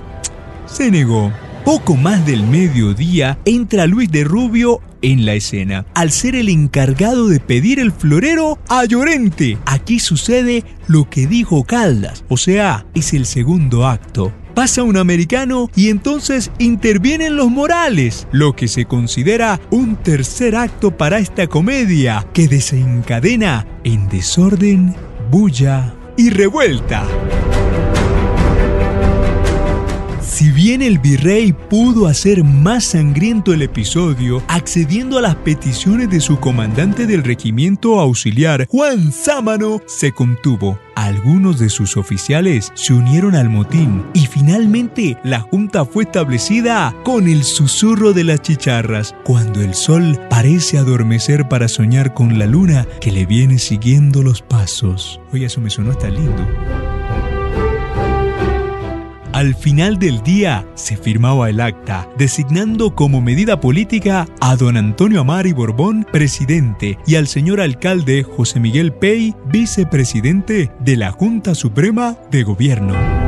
se 0.66 0.90
negó. 0.90 1.32
Poco 1.68 1.96
más 1.96 2.24
del 2.24 2.44
mediodía 2.44 3.38
entra 3.44 3.86
Luis 3.86 4.10
de 4.10 4.24
Rubio 4.24 4.80
en 5.02 5.26
la 5.26 5.34
escena, 5.34 5.84
al 5.94 6.12
ser 6.12 6.34
el 6.34 6.48
encargado 6.48 7.28
de 7.28 7.40
pedir 7.40 7.78
el 7.78 7.92
florero 7.92 8.58
a 8.70 8.86
Llorente. 8.86 9.58
Aquí 9.66 9.98
sucede 9.98 10.64
lo 10.86 11.10
que 11.10 11.26
dijo 11.26 11.64
Caldas, 11.64 12.24
o 12.30 12.38
sea, 12.38 12.86
es 12.94 13.12
el 13.12 13.26
segundo 13.26 13.86
acto. 13.86 14.32
Pasa 14.54 14.82
un 14.82 14.96
americano 14.96 15.68
y 15.76 15.90
entonces 15.90 16.50
intervienen 16.58 17.36
los 17.36 17.50
morales, 17.50 18.26
lo 18.32 18.56
que 18.56 18.66
se 18.66 18.86
considera 18.86 19.60
un 19.70 19.96
tercer 19.96 20.56
acto 20.56 20.96
para 20.96 21.18
esta 21.18 21.48
comedia 21.48 22.26
que 22.32 22.48
desencadena 22.48 23.66
en 23.84 24.08
desorden, 24.08 24.96
bulla 25.30 25.92
y 26.16 26.30
revuelta. 26.30 27.06
Si 30.38 30.52
bien 30.52 30.82
el 30.82 31.00
virrey 31.00 31.52
pudo 31.52 32.06
hacer 32.06 32.44
más 32.44 32.84
sangriento 32.84 33.52
el 33.52 33.60
episodio, 33.60 34.40
accediendo 34.46 35.18
a 35.18 35.20
las 35.20 35.34
peticiones 35.34 36.10
de 36.10 36.20
su 36.20 36.38
comandante 36.38 37.08
del 37.08 37.24
regimiento 37.24 37.98
auxiliar, 37.98 38.68
Juan 38.68 39.10
Sámano, 39.10 39.80
se 39.88 40.12
contuvo. 40.12 40.78
Algunos 40.94 41.58
de 41.58 41.68
sus 41.68 41.96
oficiales 41.96 42.70
se 42.76 42.92
unieron 42.92 43.34
al 43.34 43.50
motín 43.50 44.04
y 44.14 44.26
finalmente 44.26 45.18
la 45.24 45.40
junta 45.40 45.84
fue 45.84 46.04
establecida 46.04 46.94
con 47.02 47.26
el 47.26 47.42
susurro 47.42 48.12
de 48.12 48.22
las 48.22 48.40
chicharras, 48.40 49.16
cuando 49.24 49.60
el 49.60 49.74
sol 49.74 50.20
parece 50.30 50.78
adormecer 50.78 51.48
para 51.48 51.66
soñar 51.66 52.14
con 52.14 52.38
la 52.38 52.46
luna 52.46 52.86
que 53.00 53.10
le 53.10 53.26
viene 53.26 53.58
siguiendo 53.58 54.22
los 54.22 54.40
pasos. 54.40 55.20
Oye, 55.32 55.46
eso 55.46 55.60
me 55.60 55.68
sonó 55.68 55.90
hasta 55.90 56.08
lindo. 56.08 56.46
Al 59.38 59.54
final 59.54 60.00
del 60.00 60.20
día 60.24 60.66
se 60.74 60.96
firmaba 60.96 61.48
el 61.48 61.60
acta, 61.60 62.08
designando 62.18 62.96
como 62.96 63.20
medida 63.20 63.60
política 63.60 64.26
a 64.40 64.56
don 64.56 64.76
Antonio 64.76 65.20
Amari 65.20 65.52
Borbón 65.52 66.04
presidente 66.10 66.98
y 67.06 67.14
al 67.14 67.28
señor 67.28 67.60
alcalde 67.60 68.24
José 68.24 68.58
Miguel 68.58 68.92
Pey 68.92 69.36
vicepresidente 69.46 70.72
de 70.80 70.96
la 70.96 71.12
Junta 71.12 71.54
Suprema 71.54 72.16
de 72.32 72.42
Gobierno. 72.42 73.27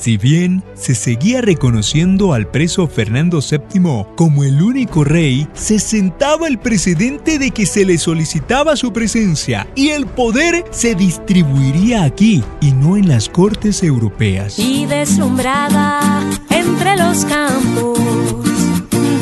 Si 0.00 0.16
bien 0.16 0.62
se 0.74 0.94
seguía 0.94 1.40
reconociendo 1.40 2.32
al 2.32 2.46
preso 2.46 2.86
Fernando 2.86 3.40
VII 3.40 4.06
como 4.14 4.44
el 4.44 4.62
único 4.62 5.02
rey, 5.02 5.48
se 5.54 5.80
sentaba 5.80 6.46
el 6.46 6.58
precedente 6.58 7.40
de 7.40 7.50
que 7.50 7.66
se 7.66 7.84
le 7.84 7.98
solicitaba 7.98 8.76
su 8.76 8.92
presencia 8.92 9.66
y 9.74 9.88
el 9.88 10.06
poder 10.06 10.64
se 10.70 10.94
distribuiría 10.94 12.04
aquí 12.04 12.44
y 12.60 12.70
no 12.70 12.96
en 12.96 13.08
las 13.08 13.28
cortes 13.28 13.82
europeas. 13.82 14.58
Y 14.60 14.86
deslumbrada 14.86 16.22
entre 16.50 16.96
los 16.96 17.24
campos 17.24 17.98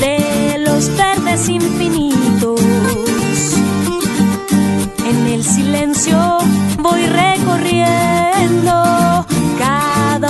de 0.00 0.58
los 0.58 0.94
verdes 0.94 1.48
infinitos, 1.48 2.60
en 5.08 5.26
el 5.26 5.42
silencio 5.42 6.38
voy 6.82 7.06
recorriendo 7.06 8.85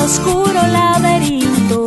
oscuro 0.07 0.61
laberinto. 0.69 1.85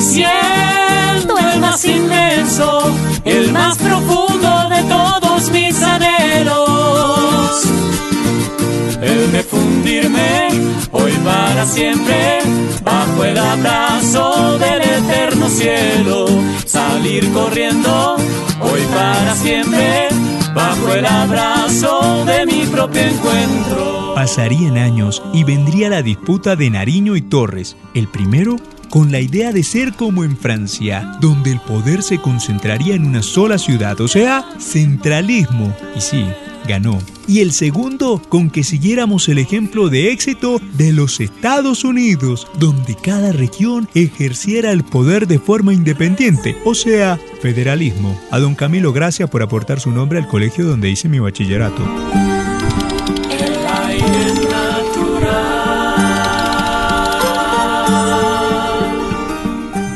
Siento 0.00 1.38
el 1.38 1.60
más 1.60 1.82
inmenso, 1.84 2.92
el 3.24 3.52
más 3.52 3.78
profundo 3.78 4.68
de 4.68 4.82
todos 4.82 5.50
mis 5.50 5.82
anhelos. 5.82 7.62
El 9.00 9.32
de 9.32 9.42
fundirme 9.44 10.48
hoy 10.92 11.12
para 11.24 11.64
siempre 11.64 12.40
bajo 12.84 13.24
el 13.24 13.38
abrazo 13.38 14.58
del 14.58 14.82
eterno 14.82 15.48
cielo. 15.48 16.26
Salir 16.66 17.32
corriendo 17.32 18.16
hoy 18.60 18.82
para 18.94 19.34
siempre 19.36 20.08
bajo 20.54 20.94
el 20.94 21.06
abrazo 21.06 22.24
de 22.24 22.46
mi 22.46 22.66
propio 22.66 23.02
encuentro. 23.02 24.14
Pasarían 24.14 24.76
años 24.76 25.22
y 25.32 25.44
vendría 25.44 25.88
la 25.88 26.02
disputa 26.02 26.56
de 26.56 26.70
Nariño 26.70 27.16
y 27.16 27.22
Torres. 27.22 27.76
El 27.94 28.08
primero 28.08 28.56
con 28.90 29.12
la 29.12 29.20
idea 29.20 29.52
de 29.52 29.62
ser 29.62 29.92
como 29.94 30.24
en 30.24 30.36
Francia, 30.36 31.18
donde 31.20 31.52
el 31.52 31.60
poder 31.60 32.02
se 32.02 32.18
concentraría 32.18 32.94
en 32.94 33.04
una 33.04 33.22
sola 33.22 33.58
ciudad, 33.58 34.00
o 34.00 34.08
sea, 34.08 34.44
centralismo. 34.58 35.74
Y 35.94 36.00
sí, 36.00 36.24
ganó. 36.68 36.98
Y 37.26 37.40
el 37.40 37.52
segundo, 37.52 38.22
con 38.28 38.50
que 38.50 38.62
siguiéramos 38.62 39.28
el 39.28 39.38
ejemplo 39.38 39.88
de 39.88 40.12
éxito 40.12 40.60
de 40.74 40.92
los 40.92 41.18
Estados 41.18 41.82
Unidos, 41.82 42.46
donde 42.58 42.94
cada 42.94 43.32
región 43.32 43.88
ejerciera 43.94 44.70
el 44.70 44.84
poder 44.84 45.26
de 45.26 45.40
forma 45.40 45.74
independiente, 45.74 46.56
o 46.64 46.74
sea, 46.74 47.18
federalismo. 47.42 48.18
A 48.30 48.38
don 48.38 48.54
Camilo, 48.54 48.92
gracias 48.92 49.28
por 49.28 49.42
aportar 49.42 49.80
su 49.80 49.90
nombre 49.90 50.18
al 50.18 50.28
colegio 50.28 50.64
donde 50.64 50.90
hice 50.90 51.08
mi 51.08 51.18
bachillerato. 51.18 52.37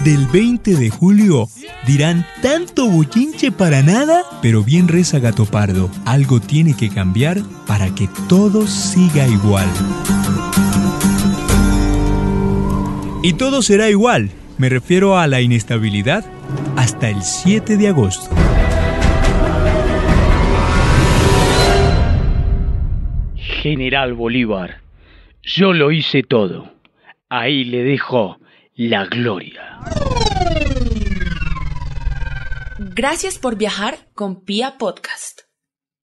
Del 0.04 0.26
20 0.26 0.74
de 0.74 0.90
julio 0.90 1.46
dirán 1.86 2.26
tanto 2.42 2.88
bochinche 2.88 3.52
para 3.52 3.84
nada, 3.84 4.24
pero 4.42 4.64
bien 4.64 4.88
reza 4.88 5.20
gato 5.20 5.46
pardo. 5.46 5.88
Algo 6.04 6.40
tiene 6.40 6.76
que 6.76 6.88
cambiar 6.88 7.38
para 7.68 7.94
que 7.94 8.08
todo 8.28 8.66
siga 8.66 9.28
igual. 9.28 9.68
Y 13.22 13.34
todo 13.34 13.62
será 13.62 13.90
igual. 13.90 14.30
Me 14.58 14.68
refiero 14.68 15.18
a 15.18 15.28
la 15.28 15.40
inestabilidad 15.40 16.24
hasta 16.76 17.08
el 17.08 17.22
7 17.22 17.76
de 17.76 17.86
agosto. 17.86 18.34
General 23.36 24.14
Bolívar, 24.14 24.80
yo 25.44 25.72
lo 25.72 25.92
hice 25.92 26.24
todo. 26.24 26.72
Ahí 27.28 27.62
le 27.62 27.84
dejo 27.84 28.41
la 28.74 29.04
gloria. 29.04 29.78
Gracias 32.78 33.38
por 33.38 33.56
viajar 33.56 33.98
con 34.14 34.44
Pia 34.44 34.78
Podcast. 34.78 35.51